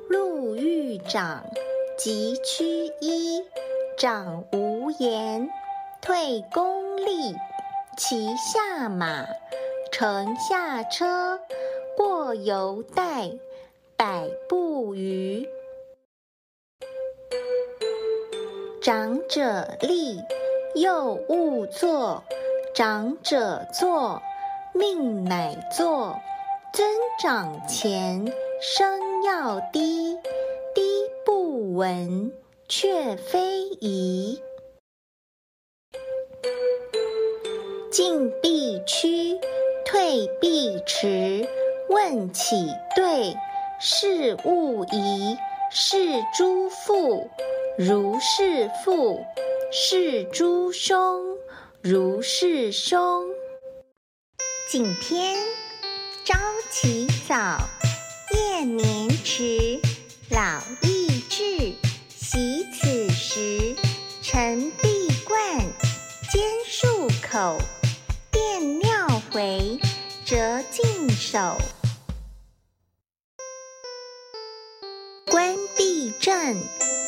[0.09, 1.43] 路遇长。
[1.97, 3.45] 疾趋揖，
[3.95, 5.49] 长无言，
[6.01, 7.35] 退恭立，
[7.95, 9.27] 骑下马，
[9.91, 11.39] 乘下车，
[11.95, 13.31] 过犹待，
[13.95, 15.47] 百步余。
[18.81, 20.19] 长者立，
[20.73, 22.23] 幼勿坐；
[22.73, 24.23] 长者坐，
[24.73, 26.19] 命乃坐。
[26.73, 26.89] 尊
[27.21, 28.25] 长前，
[28.59, 30.17] 声要低。
[30.73, 30.81] 低
[31.23, 32.33] 不闻
[32.67, 34.41] 却非宜，
[37.91, 39.39] 进必趋，
[39.85, 41.47] 退必迟。
[41.87, 43.35] 问起对，
[43.79, 45.37] 事勿疑。
[45.73, 45.97] 是
[46.33, 47.29] 诸父，
[47.77, 49.17] 如是父；
[49.71, 51.37] 是诸兄，
[51.81, 53.25] 如是兄。
[54.69, 55.37] 景篇：
[56.25, 56.37] 朝
[56.69, 57.59] 起早，
[58.35, 59.79] 夜眠迟，
[60.29, 61.21] 老易。
[61.29, 61.73] 至，
[62.09, 63.75] 惜此时。
[64.21, 65.39] 晨必冠，
[66.29, 67.57] 兼漱口。
[68.29, 69.79] 便尿回，
[70.25, 71.57] 辄净手。
[76.21, 76.61] 正，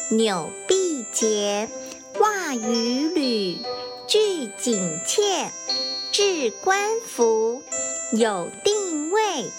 [0.09, 1.69] 纽必结。
[2.19, 3.59] 袜与履，
[4.07, 5.51] 俱紧切。
[6.11, 7.61] 置冠服，
[8.13, 9.51] 有定位。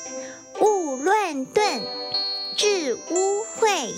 [0.61, 1.83] 勿乱顿，
[2.57, 3.91] 致污秽。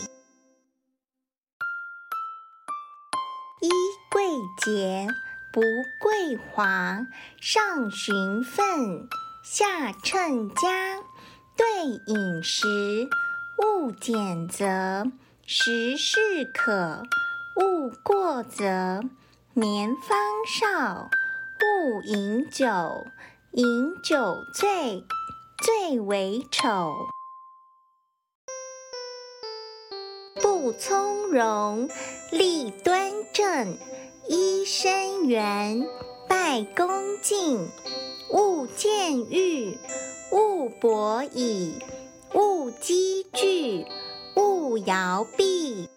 [3.63, 3.71] 衣
[4.11, 4.25] 贵
[4.63, 5.07] 洁，
[5.55, 5.63] 不
[6.03, 7.07] 贵华。
[7.41, 9.09] 上循分，
[9.43, 11.01] 下称家。
[11.57, 11.67] 对
[12.07, 13.09] 饮食，
[13.63, 15.11] 勿拣择。
[15.49, 17.05] 时适可，
[17.55, 19.01] 勿过则。
[19.55, 21.09] 年方少，
[21.63, 22.67] 勿饮酒。
[23.53, 25.05] 饮酒醉，
[25.63, 26.97] 最为丑。
[30.43, 31.89] 不从容，
[32.33, 33.79] 立端正，
[34.29, 35.87] 揖深圆，
[36.29, 36.91] 拜恭
[37.23, 37.69] 敬，
[38.33, 39.79] 勿僭欲，
[40.33, 41.79] 勿跛倚，
[42.35, 43.87] 勿积聚，
[44.37, 45.89] 勿摇臂。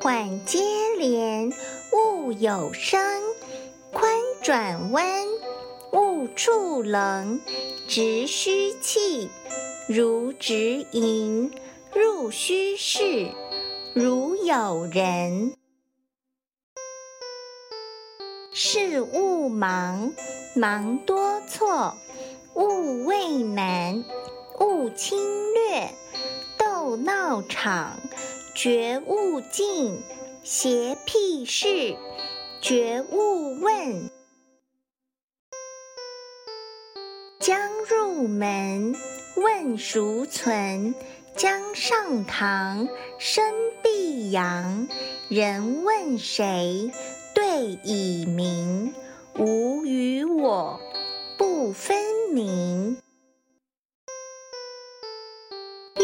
[0.00, 0.60] 缓接
[0.96, 1.52] 连，
[1.92, 3.00] 勿有声，
[3.92, 4.10] 宽
[4.42, 5.26] 转弯，
[5.92, 7.40] 勿触棱，
[7.86, 9.30] 直虚气。
[9.88, 11.52] 如直营，
[11.94, 13.30] 入虚室，
[13.94, 15.54] 如有人。
[18.52, 20.14] 事勿忙，
[20.54, 21.94] 忙多错；
[22.54, 24.02] 勿畏难，
[24.60, 25.18] 勿侵
[25.54, 25.90] 略。
[26.58, 27.98] 斗闹场，
[28.54, 29.96] 绝勿近；
[30.44, 31.96] 邪僻事，
[32.60, 34.10] 绝勿问。
[37.38, 38.94] 将入门，
[39.36, 40.94] 问孰存？
[41.36, 42.88] 将上堂，
[43.18, 43.52] 身
[43.82, 44.88] 必扬。
[45.28, 46.90] 人问谁？
[47.34, 48.94] 对以明。
[49.38, 50.80] 吾与我，
[51.36, 51.98] 不分
[52.32, 52.96] 明。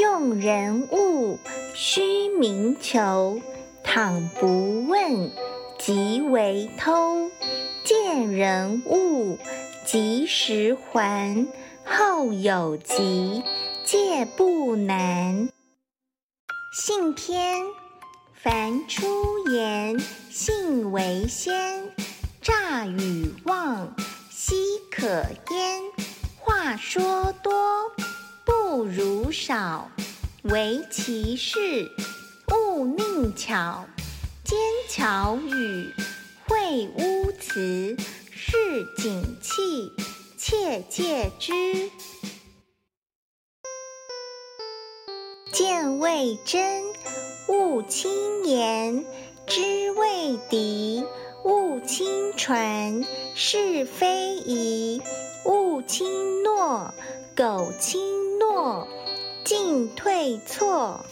[0.02, 1.38] 用人物，
[1.74, 3.40] 须明求。
[3.84, 5.30] 倘不问，
[5.78, 7.30] 即为偷。
[7.84, 9.38] 见人物，
[9.86, 11.46] 及时还。
[11.84, 13.44] 后有急，
[13.84, 15.48] 借不难。
[16.76, 17.62] 信篇，
[18.32, 20.00] 凡出言，
[20.32, 21.94] 信为先。
[22.40, 23.94] 诈与妄，
[24.32, 24.56] 奚
[24.90, 25.80] 可焉？
[26.40, 27.52] 话说多，
[28.44, 29.90] 不如少。
[30.42, 31.90] 唯其事，
[32.48, 33.86] 勿佞巧。
[34.44, 35.94] 奸巧语，
[36.48, 37.96] 秽污词，
[38.30, 38.56] 市
[38.96, 39.92] 井气，
[40.36, 41.90] 切戒之。
[45.52, 46.82] 见未真，
[47.46, 49.04] 勿轻言；
[49.46, 51.04] 知未敌，
[51.44, 55.00] 勿轻传；是非疑，
[55.44, 56.92] 勿轻诺；
[57.36, 58.88] 苟轻诺，
[59.44, 61.04] 进退错。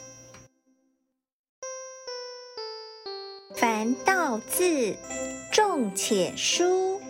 [3.55, 4.97] 凡道字，
[5.53, 7.01] 重且疏，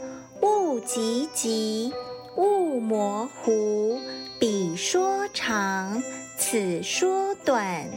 [0.43, 1.95] 勿急急。
[2.37, 3.99] 勿模糊，
[4.39, 6.03] 彼说长，
[6.39, 7.89] 此说短，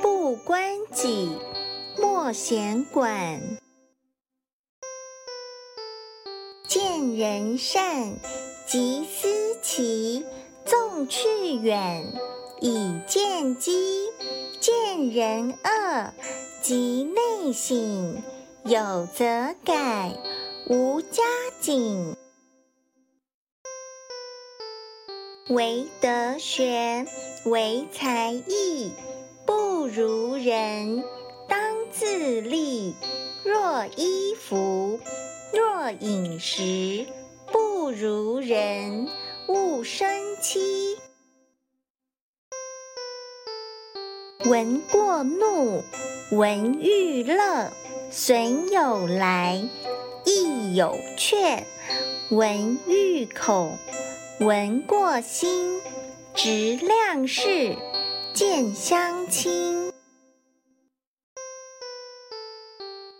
[0.00, 1.36] 不关己，
[1.98, 3.40] 莫闲管。
[6.66, 8.14] 见人善，
[8.66, 10.24] 即思齐，
[10.64, 12.06] 纵去远，
[12.60, 13.72] 以见机；
[14.60, 16.12] 见人恶，
[16.62, 18.22] 即内省，
[18.64, 20.16] 有则改，
[20.68, 21.22] 无加
[21.60, 22.16] 警。
[25.50, 27.06] 唯德学，
[27.44, 28.92] 唯才艺，
[29.44, 31.04] 不如人，
[31.46, 31.58] 当
[31.90, 32.94] 自砺。
[33.44, 34.98] 若衣服，
[35.52, 37.06] 若饮食，
[37.52, 39.06] 不如人，
[39.48, 40.08] 勿生
[40.40, 40.96] 戚。
[44.46, 45.82] 闻过怒，
[46.30, 47.70] 闻欲乐，
[48.10, 49.62] 损有来，
[50.24, 51.66] 益有却。
[52.30, 53.76] 闻欲恐。
[54.40, 55.80] 闻过心，
[56.34, 57.76] 直量事，
[58.32, 59.92] 见相亲。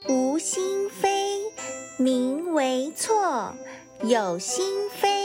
[0.09, 1.41] 无心非，
[1.97, 3.55] 名为错；
[4.03, 5.24] 有心非，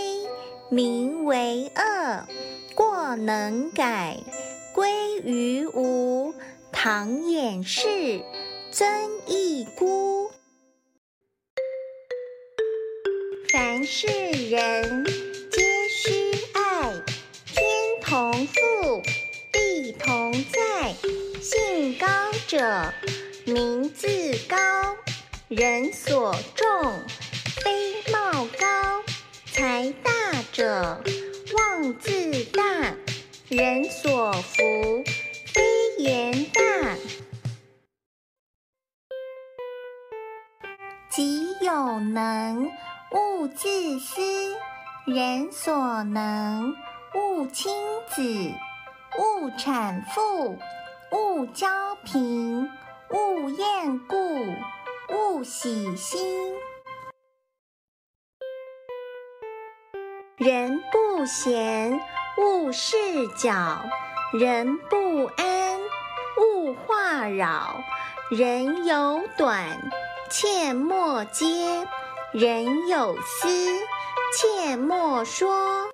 [0.70, 2.28] 名为恶。
[2.76, 4.18] 过能改，
[4.74, 6.34] 归于无。
[6.72, 8.22] 唐掩饰，
[8.72, 8.88] 曾
[9.28, 10.32] 益孤。
[13.52, 15.06] 凡是人。
[15.52, 16.94] 皆须爱。
[17.48, 17.66] 天
[18.02, 19.02] 同覆，
[19.52, 20.94] 地同在。
[21.42, 22.08] 性高
[22.48, 22.94] 者，
[23.46, 24.08] 名自
[24.48, 24.58] 高；
[25.48, 27.00] 人所重，
[27.64, 29.02] 非貌高。
[29.60, 30.10] 才大
[30.54, 31.04] 者，
[31.54, 32.94] 旺自大；
[33.50, 35.04] 人所服，
[35.48, 35.62] 非
[35.98, 36.62] 言大。
[41.10, 42.72] 己有能，
[43.12, 44.22] 勿自私；
[45.06, 46.74] 人所能。
[47.14, 47.70] 勿轻
[48.08, 48.22] 子，
[49.18, 50.58] 勿谄父，
[51.12, 51.68] 勿骄
[52.06, 52.70] 贫，
[53.10, 54.16] 勿厌故，
[55.10, 56.54] 勿喜新。
[60.40, 62.00] 人不闲，
[62.38, 62.96] 勿事
[63.36, 63.82] 搅；
[64.32, 65.82] 人不安，
[66.38, 67.84] 勿话扰；
[68.32, 69.68] 人有短，
[70.32, 71.86] 切莫揭；
[72.32, 73.50] 人有私，
[74.38, 75.90] 切莫说。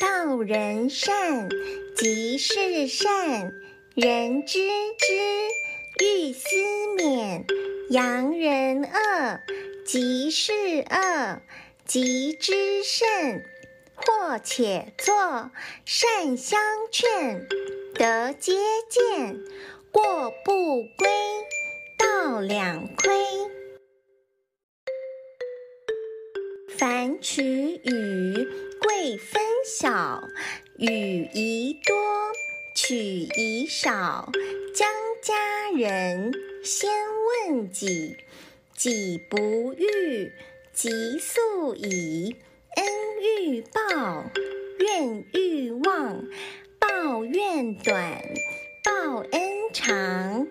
[0.00, 1.48] 道人善，
[1.96, 3.50] 即是善；
[3.96, 6.46] 人知之，欲思
[6.96, 7.44] 勉。
[7.90, 9.40] 扬人恶，
[9.84, 10.52] 即是
[10.88, 11.40] 恶；
[11.84, 13.44] 即之甚，
[13.94, 15.50] 或且作。
[15.84, 16.58] 善相
[16.90, 17.46] 劝，
[17.94, 18.54] 得皆
[18.88, 19.36] 见；
[19.92, 21.08] 过不归，
[21.98, 23.12] 道两亏。
[26.78, 28.48] 凡取与，
[28.80, 30.22] 贵分晓；
[30.78, 31.94] 与宜多，
[32.74, 34.32] 取宜少。
[34.74, 34.88] 将
[35.22, 36.32] 家人，
[36.64, 36.90] 先
[37.46, 38.16] 问己，
[38.76, 40.32] 己不欲，
[40.72, 42.36] 即速矣。
[42.76, 42.84] 恩
[43.22, 44.24] 欲报，
[44.80, 46.24] 怨欲忘，
[46.80, 48.20] 报怨短，
[48.82, 49.40] 报恩
[49.72, 50.48] 长。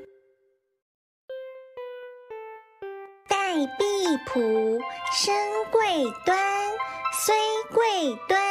[3.28, 4.80] 待婢仆，
[5.12, 5.36] 身
[5.70, 6.38] 贵端，
[7.26, 7.36] 虽
[7.74, 8.42] 贵端，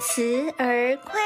[0.00, 1.20] 慈而宽。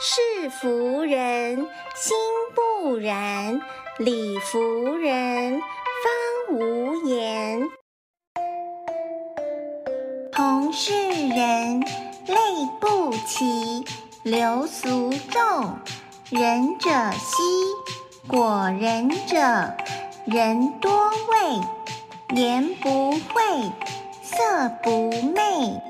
[0.00, 1.56] 事服人，
[1.94, 2.16] 心
[2.54, 3.60] 不然；
[3.98, 5.60] 理服人，
[6.50, 7.68] 无言。
[10.32, 10.92] 同是
[11.28, 12.36] 人，类
[12.80, 13.84] 不齐，
[14.22, 15.78] 流俗众。
[16.30, 17.42] 仁者稀，
[18.26, 19.36] 果仁者，
[20.24, 23.70] 人多畏，言不讳，
[24.22, 25.80] 色不昧。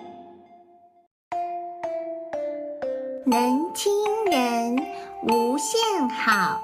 [3.25, 3.93] 能亲
[4.27, 4.87] 人，
[5.23, 6.61] 无限好；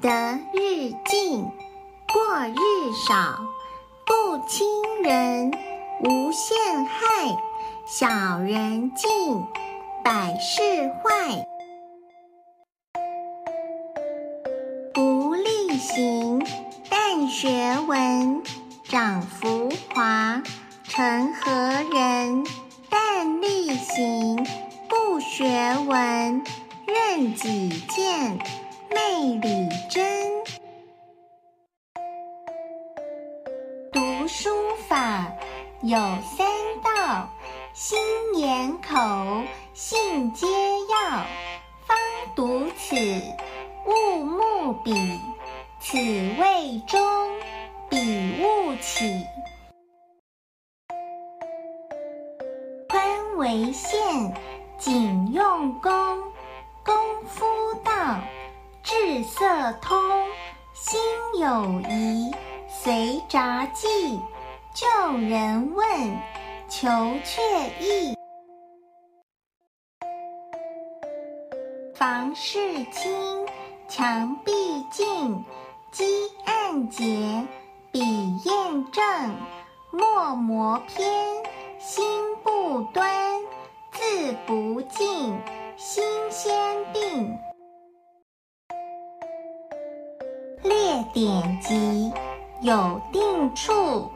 [0.00, 0.10] 得
[0.52, 1.46] 日进，
[2.12, 3.38] 过日少。
[4.04, 4.66] 不亲
[5.02, 5.50] 人，
[6.00, 7.36] 无限害；
[7.86, 9.42] 小人进，
[10.04, 11.46] 百事坏。
[14.92, 16.44] 不力行，
[16.90, 18.42] 但学文；
[18.84, 20.42] 长浮华，
[20.84, 22.44] 成何人？
[22.90, 24.46] 但力行。
[24.88, 25.46] 不学
[25.86, 26.44] 文，
[26.86, 28.38] 任己见，
[28.90, 30.31] 昧理真。
[35.82, 36.46] 有三
[36.80, 37.28] 到：
[37.72, 37.98] 心
[38.36, 39.42] 眼口，
[39.74, 40.46] 信皆
[40.88, 41.24] 要。
[41.84, 41.98] 方
[42.36, 42.94] 读此，
[43.84, 45.20] 勿慕彼，
[45.80, 47.00] 此谓中，
[47.88, 49.26] 彼勿起。
[52.88, 54.32] 宽为限。
[54.78, 55.92] 谨用功，
[56.84, 57.44] 功夫
[57.84, 58.18] 到，
[58.82, 59.96] 智色通，
[60.74, 61.00] 心
[61.40, 62.32] 有疑，
[62.68, 64.20] 随札记，
[64.74, 64.86] 就
[65.18, 65.86] 人问，
[66.66, 66.88] 求
[67.24, 67.42] 确
[67.78, 68.14] 意。
[71.94, 72.58] 房事
[72.90, 73.46] 清，
[73.86, 74.52] 墙壁
[74.90, 75.44] 净，
[75.90, 76.04] 积
[76.46, 77.46] 案洁，
[77.90, 78.00] 笔
[78.44, 79.36] 砚正，
[79.90, 81.06] 墨磨偏，
[81.78, 82.02] 心
[82.42, 83.12] 不端。
[83.92, 85.38] 字不尽，
[85.76, 86.54] 心先
[86.94, 87.38] 定。
[90.62, 92.10] 列典籍，
[92.62, 94.10] 有定处，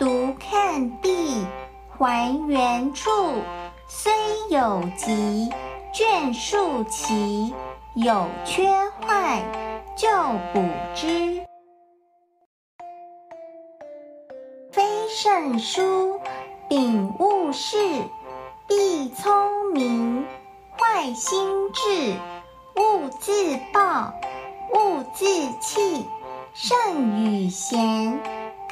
[0.00, 1.44] 读看毕，
[1.90, 3.10] 还原处。
[3.86, 4.10] 虽
[4.48, 5.50] 有疾，
[5.92, 7.52] 卷数齐，
[7.96, 8.66] 有缺
[8.98, 9.44] 坏，
[9.94, 10.08] 就
[10.54, 11.42] 补之。
[14.72, 16.18] 非圣书，
[16.66, 17.76] 秉勿事。
[18.66, 20.24] 必聪明，
[20.78, 22.14] 坏心智，
[22.76, 24.14] 勿自暴，
[24.72, 25.26] 勿自
[25.60, 26.06] 弃，
[26.54, 28.18] 圣与贤，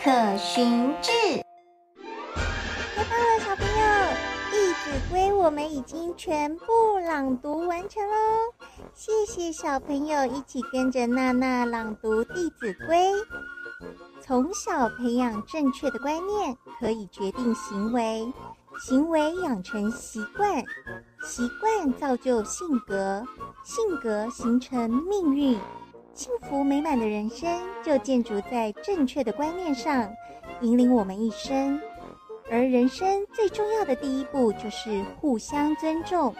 [0.02, 1.10] 可循治。
[2.94, 3.74] 太棒了，小朋友，
[4.50, 8.14] 《弟子规》我们已经全部朗读完成喽！
[8.94, 12.96] 谢谢小朋友一起跟着娜娜朗读《弟子规》。
[14.22, 18.32] 从小培养正确的观念，可以决定行为。
[18.80, 20.62] 行为养成习惯，
[21.24, 23.24] 习惯造就性格，
[23.64, 25.58] 性格形成命运。
[26.18, 27.48] 幸福美满的人生
[27.80, 30.12] 就建筑在正确的观念上，
[30.62, 31.80] 引领我们一生。
[32.50, 36.34] 而人生最重要的第一步就是互相尊重，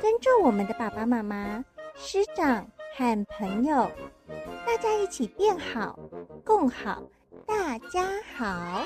[0.00, 1.64] 尊重我们的爸爸妈妈、
[1.96, 2.64] 师长
[2.96, 3.90] 和朋友，
[4.64, 5.98] 大家一起变好，
[6.44, 7.02] 共好。
[7.44, 8.06] 大家
[8.36, 8.84] 好，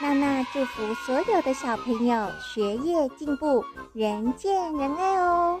[0.00, 3.64] 娜娜祝福所有的小朋友学业进步，
[3.94, 5.60] 人见人爱哦。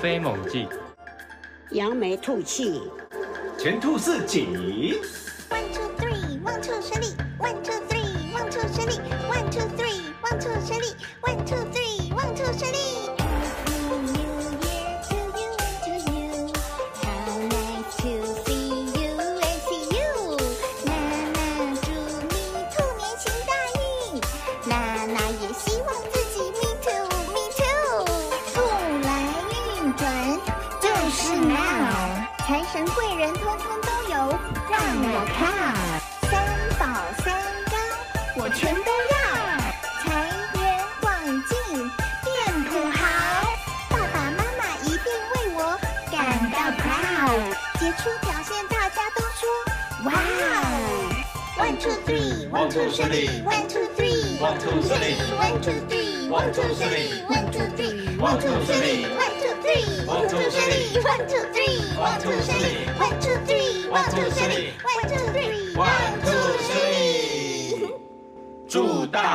[0.00, 0.66] 飞猛进，
[1.72, 2.80] 扬眉吐气，
[3.58, 4.48] 前兔似锦。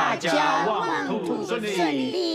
[0.06, 1.74] 大家万兔顺利。
[1.74, 2.25] 顺利。